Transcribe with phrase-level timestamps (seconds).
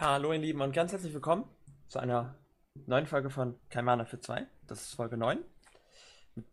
[0.00, 1.44] Hallo ihr Lieben und ganz herzlich willkommen
[1.88, 2.34] zu einer
[2.86, 4.46] neuen Folge von Kein für 2.
[4.66, 5.44] Das ist Folge 9.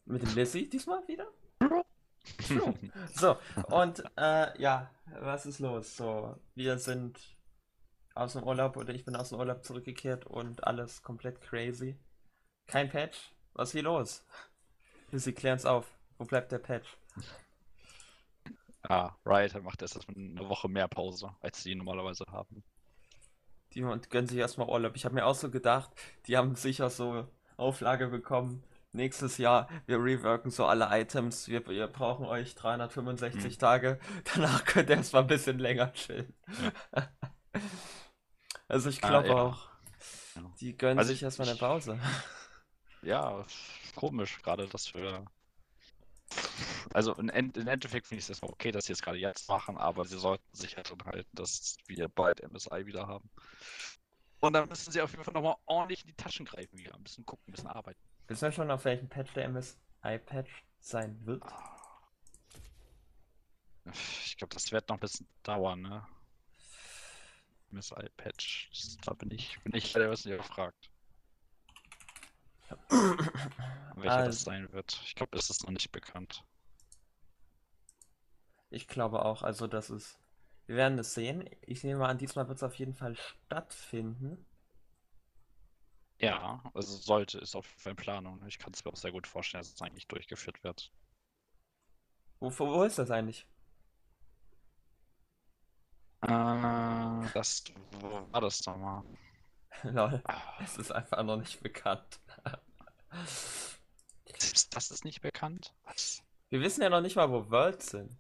[0.03, 1.27] Mit, dem Lissy diesmal wieder.
[3.15, 3.37] so,
[3.69, 4.91] und äh, ja,
[5.21, 5.95] was ist los?
[5.95, 7.21] So, wir sind
[8.15, 11.97] aus dem Urlaub oder ich bin aus dem Urlaub zurückgekehrt und alles komplett crazy.
[12.65, 13.31] Kein Patch.
[13.53, 14.25] Was ist hier los?
[15.11, 15.89] Lissy, klären's auf.
[16.17, 16.97] Wo bleibt der Patch?
[18.81, 22.61] Ah, Riot macht erst eine Woche mehr Pause, als sie normalerweise haben.
[23.77, 24.95] Die und gönnen sich erstmal Urlaub.
[24.95, 25.91] Ich habe mir auch so gedacht,
[26.25, 28.63] die haben sicher so Auflage bekommen.
[28.91, 31.47] Nächstes Jahr, wir reworken so alle Items.
[31.47, 33.59] Wir, wir brauchen euch 365 Hm.
[33.59, 33.99] Tage.
[34.33, 36.33] Danach könnt ihr erstmal ein bisschen länger chillen.
[38.67, 39.35] also ich Ah, glaube ja.
[39.35, 39.69] auch,
[40.35, 40.41] Ja.
[40.59, 41.99] die gönnen Also sich ich- erstmal eine Pause.
[43.03, 43.45] Ja,
[43.95, 45.23] komisch, gerade dass wir.
[46.93, 49.47] Also im End- im Endeffekt finde ich es erstmal okay, dass sie es gerade jetzt
[49.49, 53.29] machen, aber sie sollten sich halt dran halten, dass wir bald MSI wieder haben.
[54.39, 56.93] Und dann müssen sie auf jeden Fall nochmal ordentlich in die Taschen greifen wieder.
[56.95, 57.99] Ein bisschen gucken, ein bisschen arbeiten.
[58.27, 61.43] Wissen wir schon, auf welchem Patch der MSI-Patch sein wird?
[64.25, 66.05] Ich glaube, das wird noch ein bisschen dauern, ne?
[67.71, 68.69] MSI-Patch.
[69.05, 70.89] Da bin ich, bin ich leider was nicht gefragt.
[72.89, 74.99] Welcher Also- das sein wird.
[75.05, 76.43] Ich glaube, es ist noch nicht bekannt.
[78.69, 80.19] Ich glaube auch, also das ist.
[80.65, 81.49] Wir werden es sehen.
[81.61, 84.45] Ich nehme an, diesmal wird es auf jeden Fall stattfinden.
[86.19, 88.45] Ja, also sollte es auf jeden Fall in Planung.
[88.47, 90.91] Ich kann es mir auch sehr gut vorstellen, dass es eigentlich durchgeführt wird.
[92.39, 93.47] Wo, wo ist das eigentlich?
[96.21, 96.27] Äh,
[97.33, 97.63] das,
[98.01, 99.03] wo war das nochmal?
[99.83, 102.19] Lol, Ah, es ist einfach noch nicht bekannt.
[104.25, 105.73] Ist das ist nicht bekannt?
[105.83, 106.23] Was?
[106.49, 108.17] Wir wissen ja noch nicht mal, wo Worlds sind.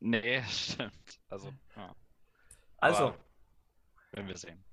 [0.00, 1.20] Nee, stimmt.
[1.28, 1.94] Also, ja,
[2.78, 3.18] Also, Aber-
[4.12, 4.64] werden wir sehen.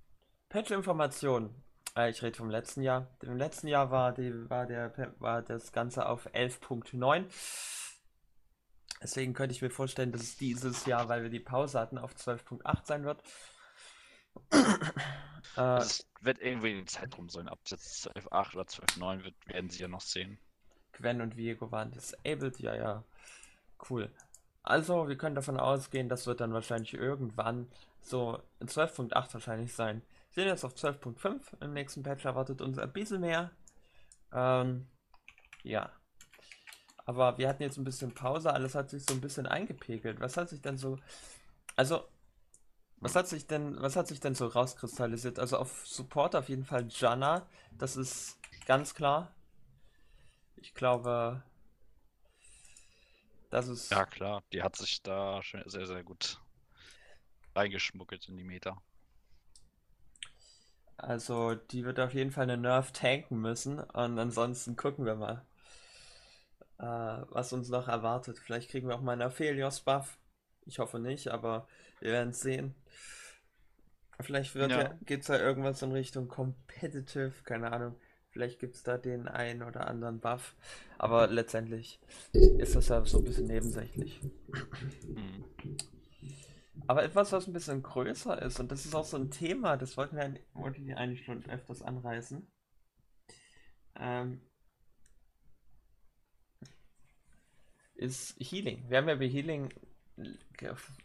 [0.50, 1.64] Patch-Informationen.
[1.96, 3.16] Äh, ich rede vom letzten Jahr.
[3.22, 7.26] Im letzten Jahr war, die, war, der, war das Ganze auf 11.9.
[9.02, 12.16] Deswegen könnte ich mir vorstellen, dass es dieses Jahr, weil wir die Pause hatten, auf
[12.16, 13.22] 12.8 sein wird.
[15.58, 17.48] äh, Es wird irgendwie in den Zeitraum sein.
[17.50, 20.40] Ab jetzt 12.8 oder 12.9 wird, werden sie ja noch sehen.
[20.94, 23.04] Gwen und Viego waren disabled, ja, ja.
[23.88, 24.12] Cool.
[24.68, 27.70] Also, wir können davon ausgehen, das wird dann wahrscheinlich irgendwann
[28.02, 30.02] so in 12.8 wahrscheinlich sein.
[30.34, 31.62] Wir sind jetzt auf 12.5.
[31.62, 33.52] Im nächsten Patch erwartet uns ein bisschen mehr.
[34.34, 34.86] Ähm,
[35.64, 35.90] ja.
[37.06, 40.20] Aber wir hatten jetzt ein bisschen Pause, alles hat sich so ein bisschen eingepegelt.
[40.20, 41.00] Was hat sich denn so.
[41.78, 42.04] Also,
[43.00, 45.40] was hat sich denn, was hat sich denn so rauskristallisiert?
[45.40, 49.32] Also auf Support auf jeden Fall Janna, das ist ganz klar.
[50.58, 51.42] Ich glaube,
[53.50, 53.92] das ist.
[53.92, 56.40] Ja, klar, die hat sich da schon sehr, sehr gut
[57.56, 58.82] reingeschmuggelt in die Meta.
[60.98, 63.80] Also, die wird auf jeden Fall eine Nerf tanken müssen.
[63.80, 65.46] Und ansonsten gucken wir mal,
[66.80, 66.84] äh,
[67.30, 68.40] was uns noch erwartet.
[68.40, 70.18] Vielleicht kriegen wir auch mal einen Aphelios-Buff.
[70.66, 71.68] Ich hoffe nicht, aber
[72.00, 72.76] wir werden es sehen.
[74.20, 74.82] Vielleicht wird Ja.
[74.82, 77.96] ja, geht es da irgendwas in Richtung Competitive, keine Ahnung.
[78.38, 80.56] Vielleicht gibt es da den einen oder anderen Buff.
[81.00, 82.00] Aber letztendlich
[82.34, 84.22] ist das ja so ein bisschen nebensächlich.
[85.02, 85.44] Hm.
[86.86, 89.98] Aber etwas, was ein bisschen größer ist, und das ist auch so ein Thema, das
[89.98, 92.46] wollten wir, eigentlich- wollten wir eigentlich schon öfters anreißen.
[93.96, 94.40] Ähm,
[97.96, 98.88] ist Healing.
[98.88, 99.74] Wir haben ja über Healing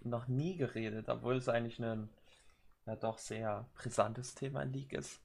[0.03, 2.11] noch nie geredet, obwohl es eigentlich ein
[2.85, 5.19] ja doch sehr brisantes Thema in League ist.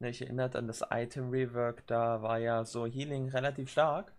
[0.00, 4.12] Ne, Ich erinnert an das Item Rework, da war ja so Healing relativ stark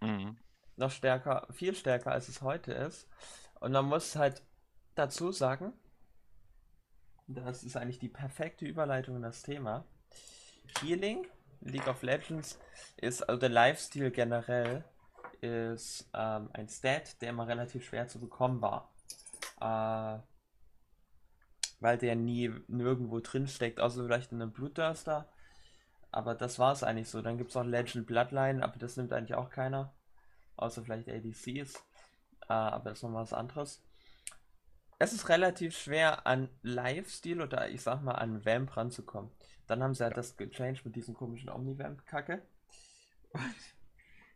[0.00, 0.36] Mhm.
[0.76, 3.08] noch stärker, viel stärker als es heute ist.
[3.60, 4.42] Und man muss halt
[4.94, 5.72] dazu sagen,
[7.26, 9.84] das ist eigentlich die perfekte Überleitung in das Thema.
[10.80, 11.26] Healing,
[11.60, 12.58] League of Legends,
[12.96, 14.84] ist, also der Lifesteal generell,
[15.40, 18.90] ist ähm, ein Stat, der immer relativ schwer zu bekommen war.
[19.60, 20.20] Äh,
[21.80, 25.28] weil der nie nirgendwo drin steckt, außer vielleicht in einem Blutdurster.
[26.10, 27.20] Aber das war es eigentlich so.
[27.20, 29.94] Dann gibt es auch Legend Bloodline, aber das nimmt eigentlich auch keiner.
[30.56, 31.74] Außer vielleicht ADCs.
[32.48, 33.82] Äh, aber das ist nochmal was anderes.
[34.98, 39.30] Es ist relativ schwer an Lifesteal oder ich sag mal an Vamp ranzukommen.
[39.66, 42.40] Dann haben sie halt das gechanged mit diesem komischen Omni-Vamp-Kacke.
[43.30, 43.54] Und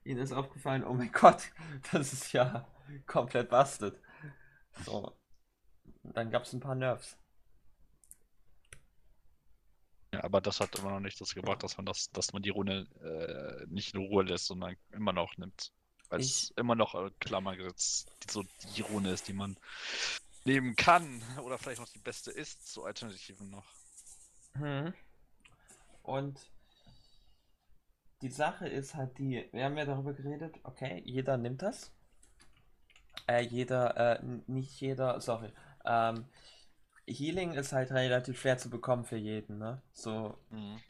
[0.05, 1.45] ihnen ist aufgefallen, oh mein Gott,
[1.93, 2.69] das ist ja
[3.07, 3.99] komplett busted.
[4.85, 5.17] So.
[6.03, 7.17] Dann gab es ein paar Nerfs.
[10.13, 12.51] Ja, aber das hat immer noch nicht dazu gebracht, dass man das, dass man die
[12.51, 15.73] Rune äh, nicht in Ruhe lässt, sondern immer noch nimmt.
[16.09, 18.45] Weil es immer noch äh, Klammergesetz die, so
[18.77, 19.57] die Rune ist, die man
[20.45, 23.67] nehmen kann oder vielleicht noch die beste ist, zu Alternativen noch.
[24.55, 24.93] Hm.
[26.03, 26.51] Und
[28.23, 31.93] die Sache ist halt die, wir haben ja darüber geredet, okay, jeder nimmt das.
[33.27, 35.53] Äh, jeder, äh, nicht jeder, sorry.
[35.85, 36.27] Ähm,
[37.07, 39.83] Healing ist halt relativ schwer zu bekommen für jeden, ne?
[39.93, 40.81] So, Mhm.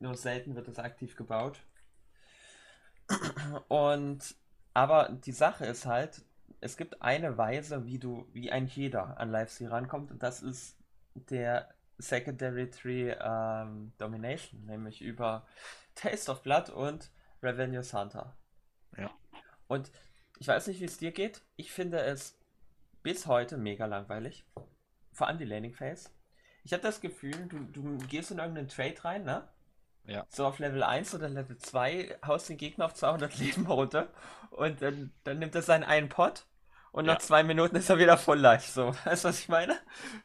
[0.00, 1.60] nur selten wird es aktiv gebaut.
[3.68, 4.34] Und,
[4.74, 6.22] aber die Sache ist halt,
[6.60, 10.76] es gibt eine Weise, wie du, wie ein jeder an Livestream rankommt, und das ist
[11.14, 15.46] der Secondary Tree ähm, Domination, nämlich über
[15.94, 17.10] Taste of Blood und
[17.42, 18.36] Revenue Hunter.
[18.96, 19.10] Ja.
[19.66, 19.90] Und
[20.38, 21.42] ich weiß nicht, wie es dir geht.
[21.56, 22.38] Ich finde es
[23.02, 24.44] bis heute mega langweilig.
[25.18, 26.10] Vor allem die Landing Phase.
[26.64, 29.48] Ich habe das Gefühl, du, du gehst in irgendeinen Trade rein, ne?
[30.04, 30.26] Ja.
[30.28, 34.08] So auf Level 1 oder Level 2 haust den Gegner auf 200 Leben runter
[34.50, 36.46] und dann, dann nimmt er seinen einen Pot
[36.92, 37.18] und nach Ja.
[37.18, 38.70] zwei Minuten ist er wieder voll life.
[38.70, 39.78] So, weißt du, was ich meine?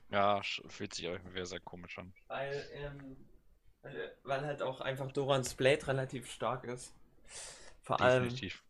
[0.10, 2.14] Ja, fühlt sich irgendwie sehr komisch an.
[2.28, 3.16] Weil, ähm,
[4.24, 6.94] weil, halt auch einfach Dorans Blade relativ stark ist.
[7.84, 8.64] Vor allem, Definitiv.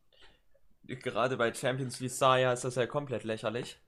[0.87, 3.79] gerade bei Champions wie Saya ist das ja komplett lächerlich.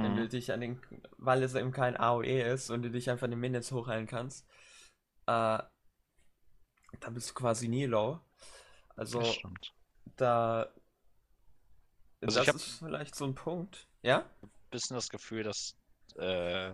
[0.00, 0.28] Wenn du Mhm.
[0.28, 0.80] dich an den,
[1.26, 4.46] weil es eben kein AOE ist und du dich einfach in den Minions hochheilen kannst,
[5.26, 5.58] äh,
[7.00, 8.20] da bist du quasi nie low.
[8.96, 9.74] Also, Das stimmt.
[10.16, 10.72] da,
[12.22, 13.86] Also das ist vielleicht so ein Punkt.
[14.02, 14.28] Ja?
[14.70, 15.76] Bisschen das Gefühl, dass,
[16.16, 16.72] äh,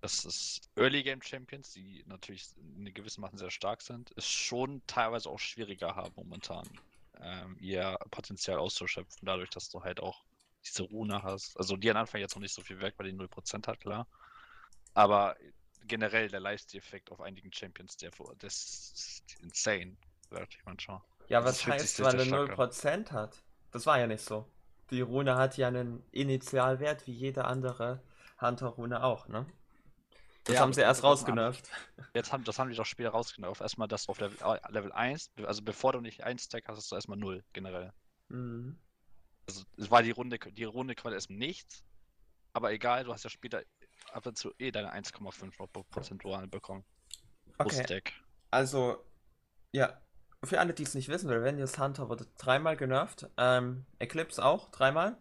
[0.00, 4.82] dass es Early Game Champions, die natürlich in gewissen Maßen sehr stark sind, es schon
[4.86, 6.68] teilweise auch schwieriger haben momentan,
[7.20, 10.24] ähm, ihr Potenzial auszuschöpfen, dadurch, dass du halt auch
[10.64, 11.56] diese Rune hast.
[11.58, 14.06] Also die am Anfang jetzt noch nicht so viel Werk, weil die 0% hat, klar.
[14.94, 15.36] Aber
[15.86, 18.54] generell der Lifesteal-Effekt auf einigen Champions, der, vor- das
[18.94, 19.96] ist insane,
[20.30, 21.00] sagt ich manchmal.
[21.28, 23.42] Ja, was heißt, weil er stark 0% hat?
[23.72, 24.46] Das war ja nicht so.
[24.90, 28.00] Die Rune hat ja einen Initialwert wie jede andere
[28.40, 29.46] Hunter-Rune auch, ne?
[30.44, 31.70] Das Ja, haben sie erst rausgenervt.
[32.14, 33.56] Jetzt haben, das haben die doch später rausgenommen.
[33.60, 36.90] Erstmal das auf Level, äh, Level 1, also bevor du nicht 1 Stack hast, hast
[36.90, 37.92] du erstmal 0 generell.
[38.30, 38.76] Mhm.
[39.52, 41.84] Also es war die Runde, die Runde quasi erstmal nichts,
[42.54, 43.62] aber egal, du hast ja später
[44.12, 46.84] ab und zu eh deine 1,5 noch prozentual bekommen.
[47.58, 48.02] Okay,
[48.50, 49.04] also,
[49.72, 50.00] ja,
[50.42, 53.28] für alle, die es nicht wissen, Revenus Hunter wurde dreimal genervt.
[53.36, 55.16] Ähm, Eclipse auch, dreimal.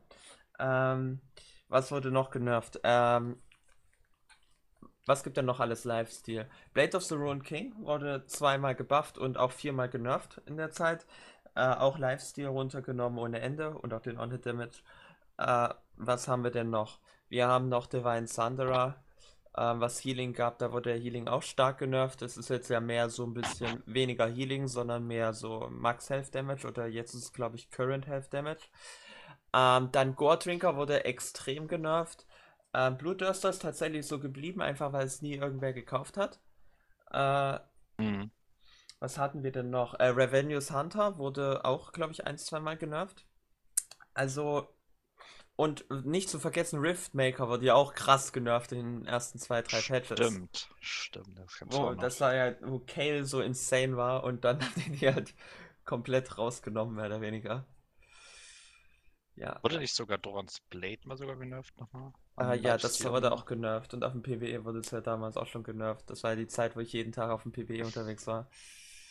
[0.60, 1.22] Ähm,
[1.68, 2.80] was wurde noch genervt?
[2.84, 3.42] Ähm,
[5.06, 6.50] was gibt denn noch alles Lifesteal?
[6.74, 11.06] Blade of the Ruined King wurde zweimal gebufft und auch viermal genervt in der Zeit.
[11.56, 14.84] Äh, auch Lifesteal runtergenommen ohne Ende und auch den On-Hit Damage.
[15.38, 17.00] Äh, was haben wir denn noch?
[17.30, 19.04] Wir haben noch Divine Thunderer,
[19.58, 20.60] ähm, was Healing gab.
[20.60, 22.22] Da wurde der Healing auch stark genervt.
[22.22, 26.34] Es ist jetzt ja mehr so ein bisschen weniger Healing, sondern mehr so Max Health
[26.36, 28.70] Damage oder jetzt ist es, glaube ich, Current Health Damage.
[29.54, 32.26] Ähm, dann Gore Drinker wurde extrem genervt.
[32.74, 36.40] Ähm, Blutdurster ist tatsächlich so geblieben, einfach weil es nie irgendwer gekauft hat.
[37.12, 37.60] Äh,
[38.00, 38.32] Mhm.
[39.02, 39.96] Was hatten wir denn noch?
[39.96, 43.26] Äh, Revenues Hunter wurde auch, glaube ich, ein, zweimal genervt.
[44.14, 44.70] Also,
[45.56, 49.82] und nicht zu vergessen, Riftmaker wurde ja auch krass genervt in den ersten zwei, drei
[49.82, 50.20] Patches.
[50.20, 54.62] Stimmt, stimmt, das du Wo, das war ja, wo Kale so insane war und dann
[54.64, 55.34] haben die die halt
[55.84, 57.66] komplett rausgenommen, mehr oder weniger.
[59.36, 59.58] Ja.
[59.64, 62.14] Wurde nicht sogar Dorans Blade mal sogar genervt nochmal?
[62.38, 65.48] Äh, ja, das wurde auch genervt und auf dem PvE wurde es ja damals auch
[65.48, 66.08] schon genervt.
[66.08, 68.48] Das war ja die Zeit, wo ich jeden Tag auf dem PvE unterwegs war.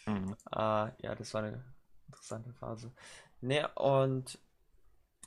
[0.06, 0.36] Mhm.
[0.50, 1.64] Ah, ja, das war eine
[2.08, 2.92] interessante Phase.
[3.40, 4.38] Ne, und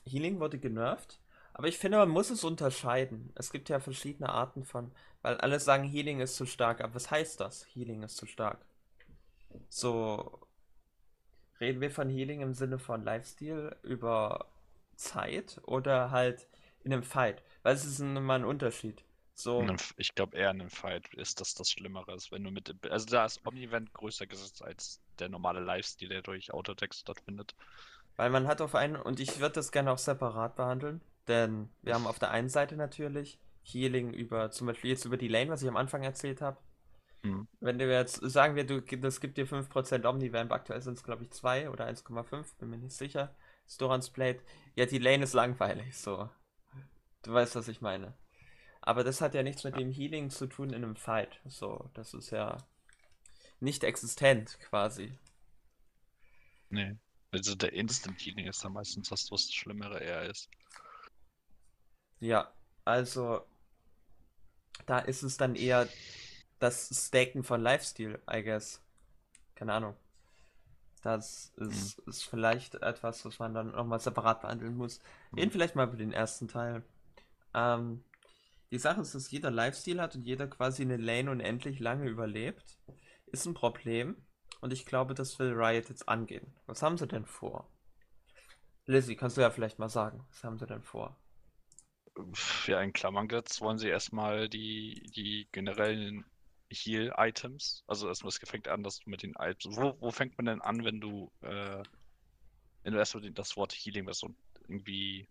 [0.05, 1.19] Healing wurde genervt,
[1.53, 3.31] aber ich finde, man muss es unterscheiden.
[3.35, 7.11] Es gibt ja verschiedene Arten von, weil alle sagen, Healing ist zu stark, aber was
[7.11, 7.65] heißt das?
[7.73, 8.65] Healing ist zu stark.
[9.69, 10.39] So,
[11.59, 14.47] reden wir von Healing im Sinne von Lifestyle über
[14.95, 16.47] Zeit oder halt
[16.83, 17.41] in einem Fight?
[17.63, 19.03] Weil es ist immer ein Unterschied.
[19.35, 19.65] So,
[19.97, 23.05] Ich glaube eher in einem Fight ist das das Schlimmere, ist, wenn du mit, also
[23.07, 27.55] da ist Omnivent größer gesetzt als der normale Lifesteal, der durch Autotext stattfindet.
[28.15, 31.95] Weil man hat auf einen, und ich würde das gerne auch separat behandeln, denn wir
[31.95, 35.63] haben auf der einen Seite natürlich Healing über, zum Beispiel jetzt über die Lane, was
[35.63, 36.57] ich am Anfang erzählt habe.
[37.23, 37.47] Mhm.
[37.59, 41.23] Wenn du jetzt, sagen wir, du, das gibt dir 5% Omnivamp, aktuell sind es glaube
[41.23, 43.35] ich 2 oder 1,5, bin mir nicht sicher.
[43.67, 44.41] Storans Blade,
[44.75, 46.29] ja, die Lane ist langweilig, so.
[47.23, 48.13] Du weißt, was ich meine.
[48.83, 51.89] Aber das hat ja nichts mit dem Healing zu tun in einem Fight, so.
[51.95, 52.57] Das ist ja
[53.59, 55.11] nicht existent, quasi.
[56.69, 56.97] Nee.
[57.31, 60.49] Also der Instant Healing ist dann meistens das, was das Schlimmere eher ist.
[62.19, 62.51] Ja,
[62.85, 63.45] also
[64.85, 65.87] da ist es dann eher
[66.59, 68.81] das Staken von Lifestyle, I guess.
[69.55, 69.95] Keine Ahnung.
[71.01, 75.01] Das ist, ist vielleicht etwas, was man dann nochmal separat behandeln muss.
[75.35, 75.51] Reden Mhm.
[75.51, 76.83] vielleicht mal über den ersten Teil.
[77.53, 78.03] Ähm,
[78.73, 82.79] die Sache ist, dass jeder Lifestyle hat und jeder quasi eine Lane unendlich lange überlebt.
[83.27, 84.25] Ist ein Problem.
[84.61, 86.55] Und ich glaube, das will Riot jetzt angehen.
[86.65, 87.69] Was haben sie denn vor?
[88.87, 91.15] Lizzie, kannst du ja vielleicht mal sagen, was haben sie denn vor?
[92.65, 96.25] Ja, in Klammern gesetzt wollen sie erstmal die, die generellen
[96.71, 97.83] Heal-Items.
[97.85, 99.77] Also erstmal, es fängt an, dass du mit den Items.
[99.77, 101.83] Wo, wo fängt man denn an, wenn du, äh,
[102.81, 104.35] wenn du erstmal das Wort Healing was und
[104.67, 105.27] irgendwie.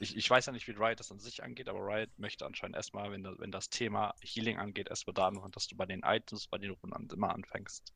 [0.00, 2.74] Ich, ich weiß ja nicht, wie Riot das an sich angeht, aber Riot möchte anscheinend
[2.74, 6.46] erstmal, wenn, wenn das Thema Healing angeht, erstmal da anfangen, dass du bei den Items,
[6.46, 7.92] bei den Runden immer anfängst.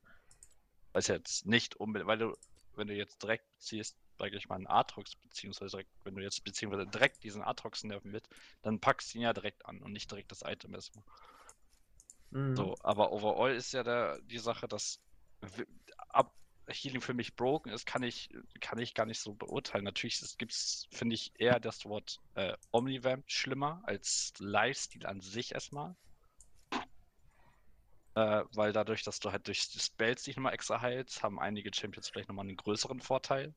[0.93, 2.37] Weil es jetzt nicht unbedingt, weil du,
[2.75, 6.45] wenn du jetzt direkt ziehst, sage ich mal, einen Atrox, beziehungsweise direkt, wenn du jetzt
[6.45, 8.29] beziehungsweise direkt diesen Atrox nerven willst,
[8.61, 11.05] dann packst du ihn ja direkt an und nicht direkt das Item erstmal.
[12.31, 12.55] Mhm.
[12.55, 15.01] So, aber overall ist ja der, die Sache, dass
[16.09, 16.35] ab
[16.67, 18.31] Healing für mich broken ist, kann ich,
[18.61, 19.85] kann ich gar nicht so beurteilen.
[19.85, 25.53] Natürlich gibt es, finde ich, eher das Wort äh, Omnivamp schlimmer als Lifestyle an sich
[25.53, 25.95] erstmal.
[28.15, 31.71] Äh, weil dadurch, dass du halt durch die Spells dich nochmal extra heilst, haben einige
[31.75, 33.53] Champions vielleicht nochmal einen größeren Vorteil.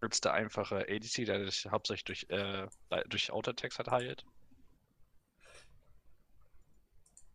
[0.00, 2.66] Als der einfache ADC, der sich hauptsächlich durch, äh,
[3.06, 4.24] durch Auto-Attacks halt heilt.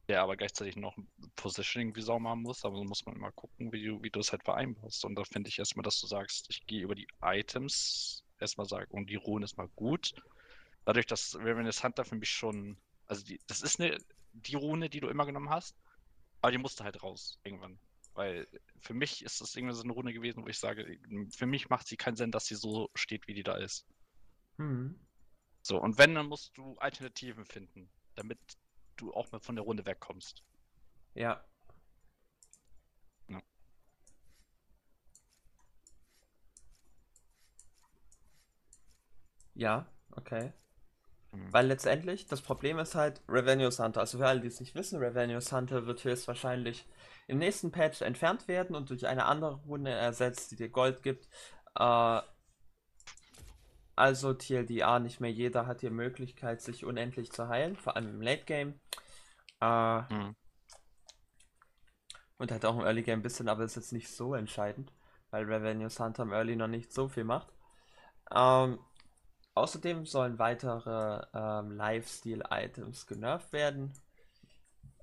[0.10, 3.32] Der aber gleichzeitig noch ein Positioning wie Sau machen muss, aber so muss man immer
[3.32, 5.06] gucken, wie du, wie du es halt vereinbarst.
[5.06, 8.90] Und da finde ich erstmal, dass du sagst, ich gehe über die Items, erstmal sagen,
[8.90, 10.14] und die Ruhen ist mal gut.
[10.84, 12.76] Dadurch, dass Revenus Hunter für mich schon,
[13.06, 14.00] also die, das ist eine,
[14.34, 15.76] die Rune, die du immer genommen hast,
[16.42, 17.80] aber die musste halt raus irgendwann.
[18.16, 18.48] Weil
[18.80, 21.00] für mich ist das irgendwie so eine Rune gewesen, wo ich sage,
[21.30, 23.86] für mich macht sie keinen Sinn, dass sie so steht, wie die da ist.
[24.58, 25.00] Mhm.
[25.62, 28.40] So, und wenn, dann musst du Alternativen finden, damit
[29.02, 30.44] du auch mal von der Runde wegkommst.
[31.16, 31.44] Ja.
[33.30, 33.42] Ja.
[39.56, 40.54] Ja, okay.
[41.32, 41.54] Mhm.
[41.54, 44.02] Weil letztendlich, das Problem ist halt Revenue Hunter.
[44.02, 46.88] Also für alle, die es nicht wissen, Revenue Hunter wird höchstwahrscheinlich
[47.28, 51.28] im nächsten Patch entfernt werden und durch eine andere Runde ersetzt, die dir Gold gibt.
[51.78, 52.22] Äh,
[54.00, 58.22] also TLDR, nicht mehr jeder hat die Möglichkeit, sich unendlich zu heilen, vor allem im
[58.22, 58.80] Late Game.
[59.62, 60.36] Äh, Mhm.
[62.38, 64.92] und halt auch im Early Game ein bisschen, aber ist jetzt nicht so entscheidend,
[65.32, 67.50] weil Revenue Hunter im Early noch nicht so viel macht.
[68.34, 68.80] Ähm,
[69.56, 73.94] außerdem sollen weitere ähm, Lifestyle-Items genervt werden.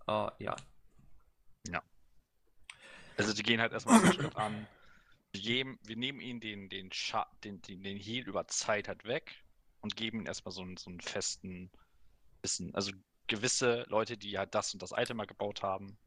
[0.08, 0.56] Äh, ja.
[3.18, 4.66] Also die gehen halt erstmal Schritt an.
[5.44, 9.44] Wir, wir nehmen ihnen den, den, Scha den, den, den Heal über Zeit halt weg
[9.80, 11.70] und geben ihnen erstmal so einen, so einen festen
[12.42, 12.74] Wissen.
[12.74, 12.92] Also
[13.26, 15.98] gewisse Leute, die halt das und das Item mal gebaut haben,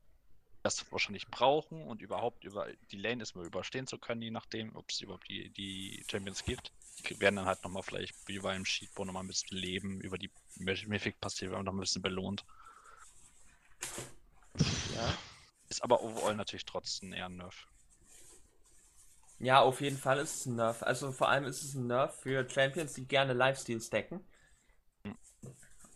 [0.64, 4.90] das wahrscheinlich brauchen und überhaupt über die Lane erstmal überstehen zu können, je nachdem, ob
[4.90, 6.74] es überhaupt die, die Champions gibt.
[7.08, 10.30] Die werden dann halt nochmal vielleicht wie beim Sheetbone nochmal ein bisschen leben, über die
[10.58, 12.46] Mythic-Passive noch ein bisschen belohnt.
[14.96, 15.18] Ja.
[15.70, 17.68] Ist aber overall natürlich trotzdem eher ein Nerf.
[19.40, 20.84] Ja, auf jeden Fall ist es ein Nerf.
[20.84, 24.24] Also vor allem ist es ein Nerf für Champions, die gerne Lifesteal stacken.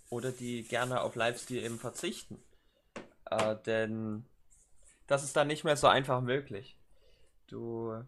[0.09, 2.41] Oder die gerne auf Lifesteal eben verzichten.
[3.29, 4.25] Äh, denn
[5.07, 6.77] das ist dann nicht mehr so einfach möglich.
[7.47, 8.03] Du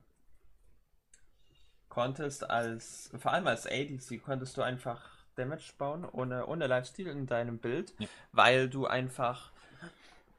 [1.89, 5.01] konntest als, vor allem als ADC, konntest du einfach
[5.36, 8.08] Damage bauen ohne, ohne Lifesteal in deinem Bild, Ja.
[8.32, 9.51] weil du einfach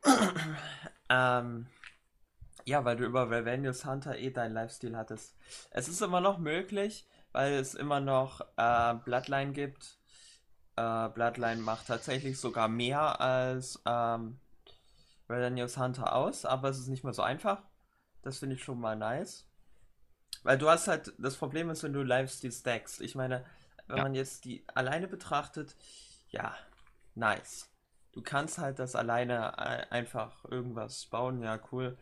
[1.10, 1.66] ähm,
[2.66, 5.36] ja, weil du über Revenues Hunter eh deinen Lifestyle hattest.
[5.70, 9.98] Es ist immer noch möglich, weil es immer noch äh, Bloodline gibt.
[10.76, 14.38] Äh, Bloodline macht tatsächlich sogar mehr als ähm,
[15.30, 17.62] Revenues Hunter aus, aber es ist nicht mehr so einfach.
[18.22, 19.46] Das finde ich schon mal nice.
[20.42, 23.00] Weil du hast halt, das Problem ist, wenn du Lifestyle stackst.
[23.00, 23.44] Ich meine,
[23.88, 24.02] wenn Ja.
[24.02, 25.76] man jetzt die alleine betrachtet,
[26.30, 26.54] ja,
[27.14, 27.68] nice.
[28.12, 31.96] Du kannst halt das alleine äh, einfach irgendwas bauen, ja, cool.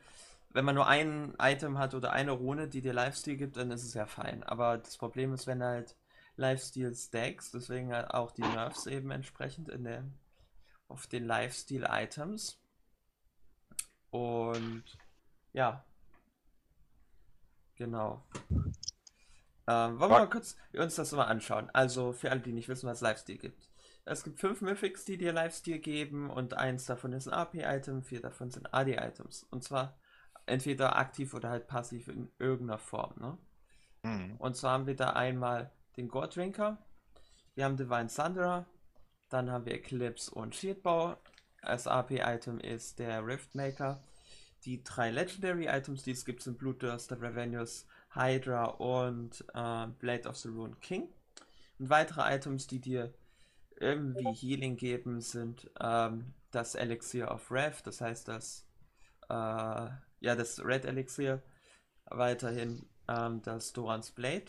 [0.55, 3.83] Wenn man nur ein Item hat oder eine Rune, die dir Lifesteal gibt, dann ist
[3.83, 4.45] es ja fein.
[4.45, 5.97] Aber das Problem ist, wenn halt
[6.37, 10.05] Lifesteal stacks, deswegen halt auch die Nerfs eben entsprechend in der,
[10.87, 12.57] auf den Lifesteal-Items.
[14.11, 14.85] Und
[15.53, 15.85] ja.
[17.75, 18.25] Genau.
[19.67, 21.69] Ähm, wollen wir mal kurz uns das mal anschauen.
[21.73, 23.69] Also für alle, die nicht wissen, was Lifesteal gibt.
[24.05, 28.21] Es gibt fünf Mythics, die dir Lifesteal geben und eins davon ist ein AP-Item, vier
[28.21, 29.49] davon sind AD-Items.
[29.51, 29.99] Und zwar
[30.47, 33.15] entweder aktiv oder halt passiv in irgendeiner Form.
[33.21, 33.39] Ne?
[34.03, 34.37] Mhm.
[34.39, 36.79] Und zwar haben wir da einmal den God Drinker,
[37.55, 38.67] wir haben Divine Thunderer,
[39.29, 41.17] dann haben wir Eclipse und Shieldbau.
[41.63, 44.03] Als AP-Item ist der Riftmaker.
[44.65, 50.37] Die drei Legendary Items, die es gibt, sind Blutdurster, Revenues, Hydra und äh, Blade of
[50.37, 51.09] the Rune King.
[51.79, 53.15] Und weitere Items, die dir
[53.81, 58.67] irgendwie Healing geben, sind ähm, das Elixir of Wrath, das heißt das,
[59.29, 59.89] äh,
[60.25, 61.43] ja, das Red Elixir,
[62.07, 64.47] weiterhin ähm, das Dorans Blade,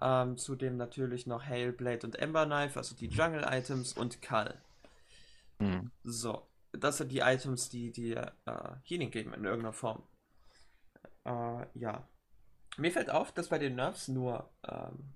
[0.00, 4.60] ähm, zudem natürlich noch Hail Blade und Ember Knife, also die Jungle Items und Kall.
[5.58, 5.90] Mhm.
[6.04, 10.02] So, das sind die Items, die dir äh, Healing geben in irgendeiner Form.
[11.24, 12.08] Äh, ja.
[12.78, 15.12] Mir fällt auf, dass bei den Nerfs nur ähm,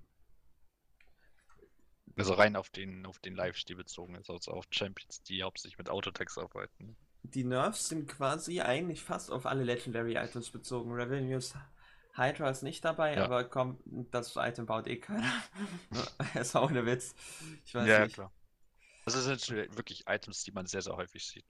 [2.15, 5.89] Also rein auf den, auf den Live-Stil bezogen ist, also auf Champions, die hauptsächlich mit
[5.89, 6.95] Autotext arbeiten.
[7.23, 10.91] Die Nerfs sind quasi eigentlich fast auf alle Legendary Items bezogen.
[10.93, 11.53] Revenues
[12.13, 13.23] Hydra ist nicht dabei, Ja.
[13.25, 13.79] aber komm,
[14.11, 15.31] das Item baut eh keiner.
[16.35, 17.15] ist auch ohne Witz.
[17.65, 18.15] Ich weiß Ja, nicht.
[18.15, 18.31] klar.
[19.05, 21.45] Also es sind wirklich Items, die man sehr, sehr häufig sieht.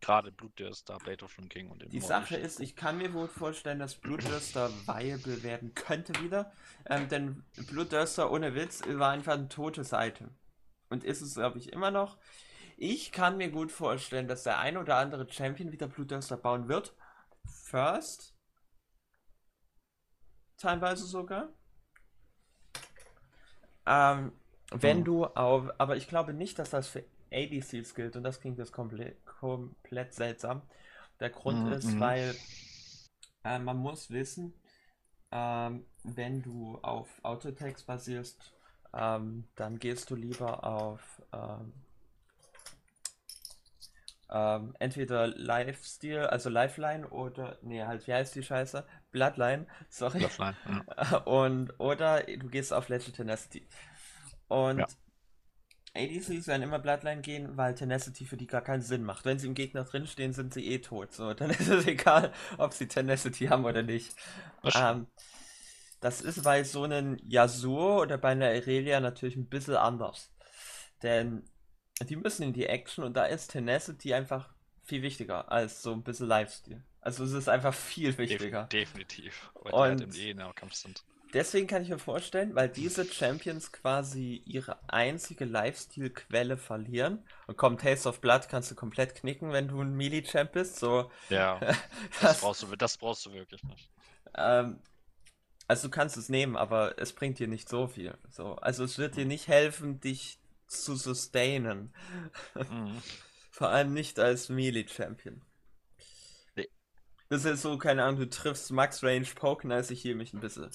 [0.00, 3.78] Gerade Blutdürster, Blade of the King und Die Sache ist, ich kann mir wohl vorstellen,
[3.78, 6.52] dass Blutdurster viable werden könnte wieder.
[6.84, 10.30] Ähm, denn Blutdurster ohne Witz war einfach ein totes Item.
[10.90, 12.18] Und ist es, glaube ich, immer noch.
[12.78, 16.94] Ich kann mir gut vorstellen, dass der ein oder andere Champion wieder Blutdurster bauen wird.
[17.44, 18.34] First.
[20.58, 21.48] Teilweise sogar.
[23.86, 24.32] Ähm,
[24.72, 25.04] wenn Hm.
[25.04, 25.70] du auf.
[25.78, 28.16] Aber ich glaube nicht, dass das für ADCs gilt.
[28.16, 30.62] Und das klingt jetzt komplett, komplett seltsam.
[31.20, 32.40] Der Grund Mhm, ist, weil
[33.44, 34.54] äh, man muss wissen,
[35.32, 38.54] ähm, wenn du auf Autotext basierst,
[38.94, 41.72] ähm, dann gehst du lieber auf ähm,
[44.30, 48.84] ähm, entweder Lifesteal, also Lifeline oder, nee, halt, wie heißt die Scheiße?
[49.12, 50.18] Bloodline, sorry.
[50.18, 50.84] Bloodline, ja.
[51.24, 53.66] Und, oder du gehst auf Legend Tenacity.
[54.48, 54.86] Und Ja.
[55.94, 59.24] ADCs werden immer Bloodline gehen, weil Tenacity für die gar keinen Sinn macht.
[59.24, 61.12] Wenn sie im Gegner drinstehen, sind sie eh tot.
[61.12, 64.14] So, dann ist es egal, ob sie Tenacity haben oder nicht.
[64.74, 65.06] Ähm,
[66.00, 70.32] das ist bei so einem Yasuo oder bei einer Irelia natürlich ein bisschen anders.
[71.02, 71.48] Denn
[72.04, 74.48] die müssen in die Action und da ist Tenacity einfach
[74.84, 76.82] viel wichtiger als so ein bisschen Lifestyle.
[77.00, 78.64] Also es ist einfach viel wichtiger.
[78.64, 79.50] definitiv.
[79.54, 81.02] Weil Und- die halt im eh Nahkampf sind.
[81.32, 87.24] Deswegen kann ich mir vorstellen, weil diese Champions quasi ihre einzige Lifestyle-Quelle verlieren.
[87.48, 90.76] Und komm, Taste of Blood kannst du komplett knicken, wenn du ein Melee-Champ bist.
[90.76, 91.76] So, Ja, das
[92.20, 93.90] das, brauchst du, das brauchst du wirklich nicht.
[94.36, 94.78] ähm,
[95.66, 98.16] also du kannst es nehmen, aber es bringt dir nicht so viel.
[98.30, 101.94] So, also es wird dir nicht helfen, dich zu sustainen.
[102.54, 103.02] Mhm.
[103.50, 105.42] Vor allem nicht als Melee-Champion.
[106.56, 106.68] Nee.
[107.30, 110.40] Das ist so, keine Ahnung, du triffst Max Range Poken, als ich hier mich ein
[110.40, 110.70] bisschen.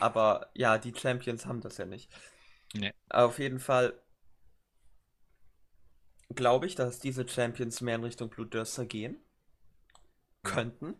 [0.00, 2.10] Aber ja, die Champions haben das ja nicht.
[2.72, 2.94] Nee.
[3.10, 4.00] Auf jeden Fall
[6.34, 9.22] glaube ich, dass diese Champions mehr in Richtung Blutdurster gehen
[10.42, 10.94] könnten.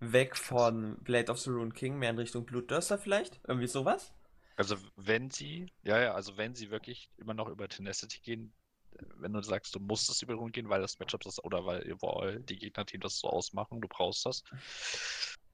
[0.00, 3.40] Weg von Blade of the Rune King, mehr in Richtung Blutdurster vielleicht.
[3.46, 4.12] Irgendwie sowas.
[4.56, 8.52] Also wenn sie, ja, ja, also wenn sie wirklich immer noch über Tenacity gehen,
[8.92, 11.82] äh, wenn du sagst, du musst es über gehen, weil das Matchup das oder weil
[11.82, 14.42] überall die Gegnerteam das so ausmachen, du brauchst das,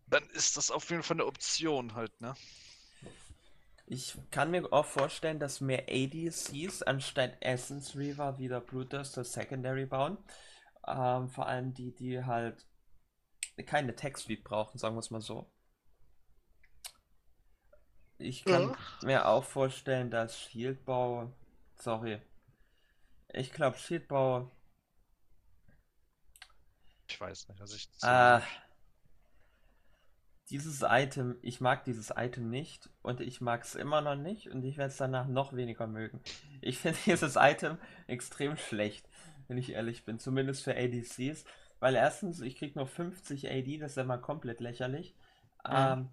[0.07, 2.35] dann ist das auf jeden Fall eine Option halt, ne?
[3.91, 10.19] Ich kann mir auch vorstellen, dass mehr ADCs anstatt Essence Reaver wieder Blutdurster Secondary bauen.
[10.87, 12.67] Ähm, vor allem die, die halt
[13.67, 15.51] keine Text Speed brauchen, sagen wir es mal so.
[18.19, 21.33] Ich kann mir auch vorstellen, dass Shieldbau.
[21.77, 22.21] Sorry.
[23.33, 24.51] Ich glaube, Shieldbau.
[27.09, 28.41] Ich weiß nicht, also ich Äh,
[30.51, 34.65] dieses Item, ich mag dieses Item nicht und ich mag es immer noch nicht und
[34.65, 36.21] ich werde es danach noch weniger mögen.
[36.61, 39.09] Ich finde dieses Item extrem schlecht,
[39.47, 41.45] wenn ich ehrlich bin, zumindest für ADCs,
[41.81, 45.15] weil erstens, ich krieg nur 50 AD, das ist ja mal komplett lächerlich.
[45.67, 45.75] Mhm.
[45.75, 46.09] Ähm,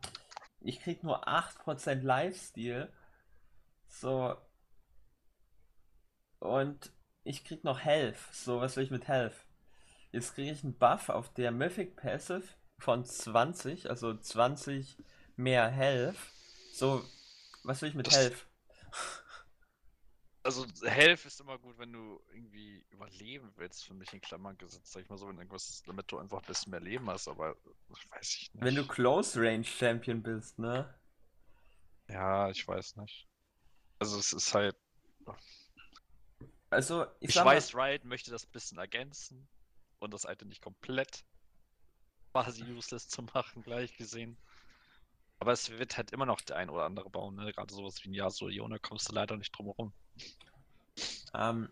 [0.66, 2.92] ich krieg nur 8% Lifesteal.
[3.88, 4.36] So.
[6.40, 6.92] Und
[7.24, 8.18] ich krieg noch Health.
[8.32, 9.36] So, was will ich mit Health?
[10.12, 12.44] Jetzt kriege ich einen Buff auf der Mythic Passive
[12.80, 14.98] von 20, also 20
[15.36, 16.18] mehr Health.
[16.74, 17.04] So,
[17.64, 18.46] was will ich mit Das- Health?
[20.46, 24.92] Also Health ist immer gut, wenn du irgendwie überleben willst, für mich in Klammern gesetzt,
[24.92, 27.56] sag ich mal so, wenn irgendwas, damit du einfach ein bisschen mehr Leben hast, aber
[28.12, 28.64] weiß ich nicht.
[28.64, 30.94] Wenn du Close Range Champion bist, ne?
[32.10, 33.28] Ja, ich weiß nicht.
[33.98, 34.76] Also es ist halt.
[36.70, 39.48] Also, ich, Ich, sag mal, weiß, Riot möchte das ein bisschen ergänzen
[39.98, 41.26] und das Item nicht komplett
[42.34, 44.38] quasi useless zu machen, gleich gesehen.
[45.40, 47.52] Aber es wird halt immer noch der ein oder andere bauen, ne?
[47.52, 49.94] Gerade sowas wie ein Yasuo Iona kommst du leider nicht drum herum.
[51.34, 51.70] Ähm,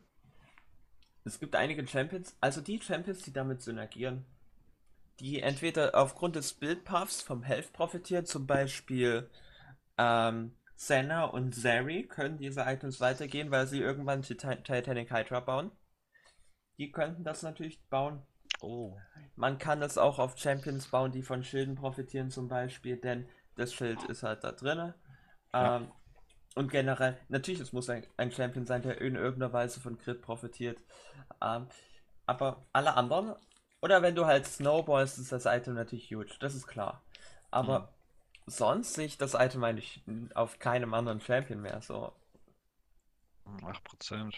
[1.26, 4.26] es gibt einige Champions, also die Champions, die damit synergieren,
[5.20, 9.30] die entweder aufgrund des Build Paths vom Health profitieren, zum Beispiel
[9.98, 15.72] ähm, Senna und Zeri können diese Items weitergehen, weil sie irgendwann Titanic Hydra bauen.
[16.78, 18.24] Die könnten das natürlich bauen.
[18.60, 18.98] Oh.
[19.36, 23.74] Man kann es auch auf Champions bauen, die von Schilden profitieren zum Beispiel, denn das
[23.74, 24.94] Schild ist halt da drin.
[25.54, 25.82] Ja.
[26.56, 30.22] Und generell, natürlich, es muss ein, ein, Champion sein, der in irgendeiner Weise von Crit
[30.22, 30.78] profitiert.
[31.42, 31.68] Ähm,
[32.26, 33.36] aber alle anderen,
[33.82, 37.04] oder wenn du halt Snowballst, ist das Item natürlich huge, das ist klar.
[37.50, 37.88] Aber mhm.
[38.48, 40.04] sonst sehe ich das Item eigentlich
[40.36, 42.14] auf keinem anderen Champion mehr so.
[43.46, 44.34] 8%.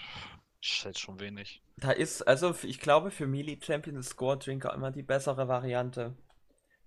[0.62, 1.62] Ist halt schon wenig.
[1.78, 6.15] Da ist, also ich glaube, für Melee Champion ist Score Drinker immer die bessere Variante.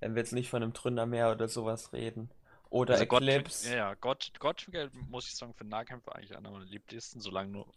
[0.01, 2.31] Wenn wir jetzt nicht von einem Tründermeer oder sowas reden.
[2.71, 3.65] Oder also Eclipse.
[3.65, 4.67] Gott, ja, ja, Gott, Gott
[5.09, 7.73] muss ich sagen, für Nahkämpfer eigentlich einer meiner liebsten, solange du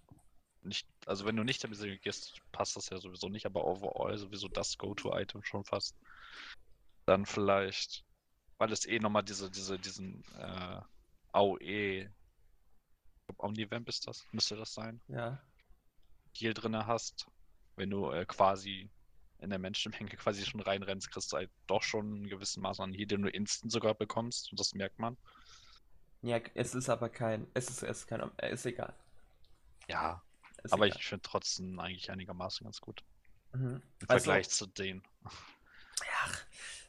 [0.63, 4.47] nicht, also wenn du nicht damit gehst, passt das ja sowieso nicht, aber overall sowieso
[4.47, 5.95] das Go-To-Item schon fast.
[7.05, 8.03] Dann vielleicht,
[8.57, 10.81] weil es eh nochmal diese, diese, diesen äh,
[11.31, 12.11] AOE,
[13.37, 15.01] Omnivamp ist das, müsste das sein.
[15.07, 15.41] Ja.
[16.33, 17.27] Heal drin hast,
[17.75, 18.89] wenn du äh, quasi
[19.41, 22.93] in der Menschenmenge quasi schon reinrennst, kriegst du halt doch schon einen gewissen Maß an
[22.93, 25.17] Heal, den du instant sogar bekommst und das merkt man.
[26.21, 28.93] Ja, es ist aber kein, es ist, es ist kein, äh, ist egal.
[29.87, 30.21] Ja,
[30.63, 30.97] ist aber egal.
[30.99, 33.03] ich finde trotzdem eigentlich einigermaßen ganz gut.
[33.53, 33.81] Mhm.
[33.99, 35.03] Im also, Vergleich zu denen.
[35.23, 36.31] Ja,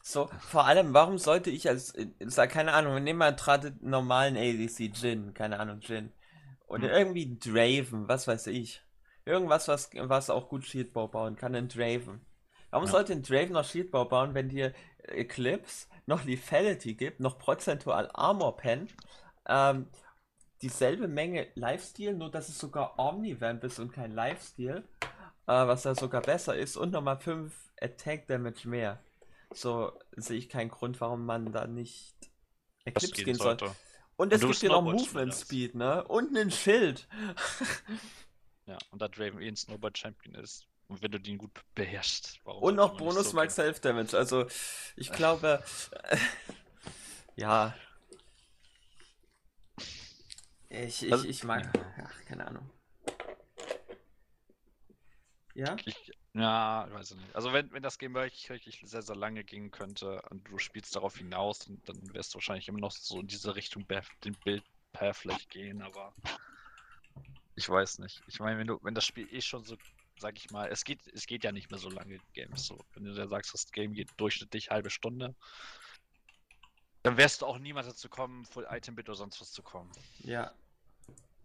[0.05, 4.93] so, vor allem, warum sollte ich als, sag, keine Ahnung, nehmen wir gerade normalen ADC
[4.93, 6.11] Jin, keine Ahnung, Jin.
[6.67, 6.93] Oder hm.
[6.93, 8.81] irgendwie Draven, was weiß ich.
[9.25, 12.19] Irgendwas, was, was auch gut Shieldbau bauen kann, ein Draven.
[12.73, 12.91] Warum ja.
[12.91, 18.57] sollte ein Draven noch Shieldbau bauen, wenn dir Eclipse noch Lethality gibt, noch prozentual Armor
[18.57, 18.89] Pen,
[19.47, 19.87] ähm,
[20.63, 25.11] dieselbe Menge Lifesteal, nur dass es sogar Omnivamp ist und kein Lifesteal, äh,
[25.45, 28.99] was da sogar besser ist und nochmal 5 Attack Damage mehr.
[29.53, 32.15] So sehe ich keinen Grund, warum man da nicht
[32.85, 33.75] Eclipse gehen sollte.
[34.15, 36.03] Und es gibt dir noch Movement Speed, ne?
[36.05, 37.07] Und einen Schild.
[38.65, 40.69] Ja, und da Draven eh ein Snowball Champion ist.
[40.87, 42.39] Und wenn du den gut beherrschst.
[42.43, 44.17] Und noch Bonus so Max Self Damage.
[44.17, 44.47] Also,
[44.95, 45.63] ich glaube.
[47.35, 47.73] ja.
[50.69, 51.69] Ich, ich, also, ich mag.
[52.03, 52.69] Ach, keine Ahnung.
[55.55, 55.75] Ja?
[55.85, 57.35] Ich, ja, ich weiß nicht.
[57.35, 60.95] Also wenn, wenn das Game wirklich, wirklich sehr, sehr lange gehen könnte und du spielst
[60.95, 63.85] darauf hinaus, dann, wirst du wahrscheinlich immer noch so in diese Richtung
[64.23, 64.63] den Bild
[65.13, 66.13] vielleicht gehen, aber
[67.55, 68.21] ich weiß nicht.
[68.27, 69.75] Ich meine, wenn du, wenn das Spiel eh schon so,
[70.23, 72.79] sag ich mal, es geht, es geht ja nicht mehr so lange Games so.
[72.93, 75.35] Wenn du da sagst, das Game geht durchschnittlich halbe Stunde,
[77.03, 79.91] dann wirst du auch niemals dazu kommen, Full Item Bit oder sonst was zu kommen.
[80.19, 80.53] Ja.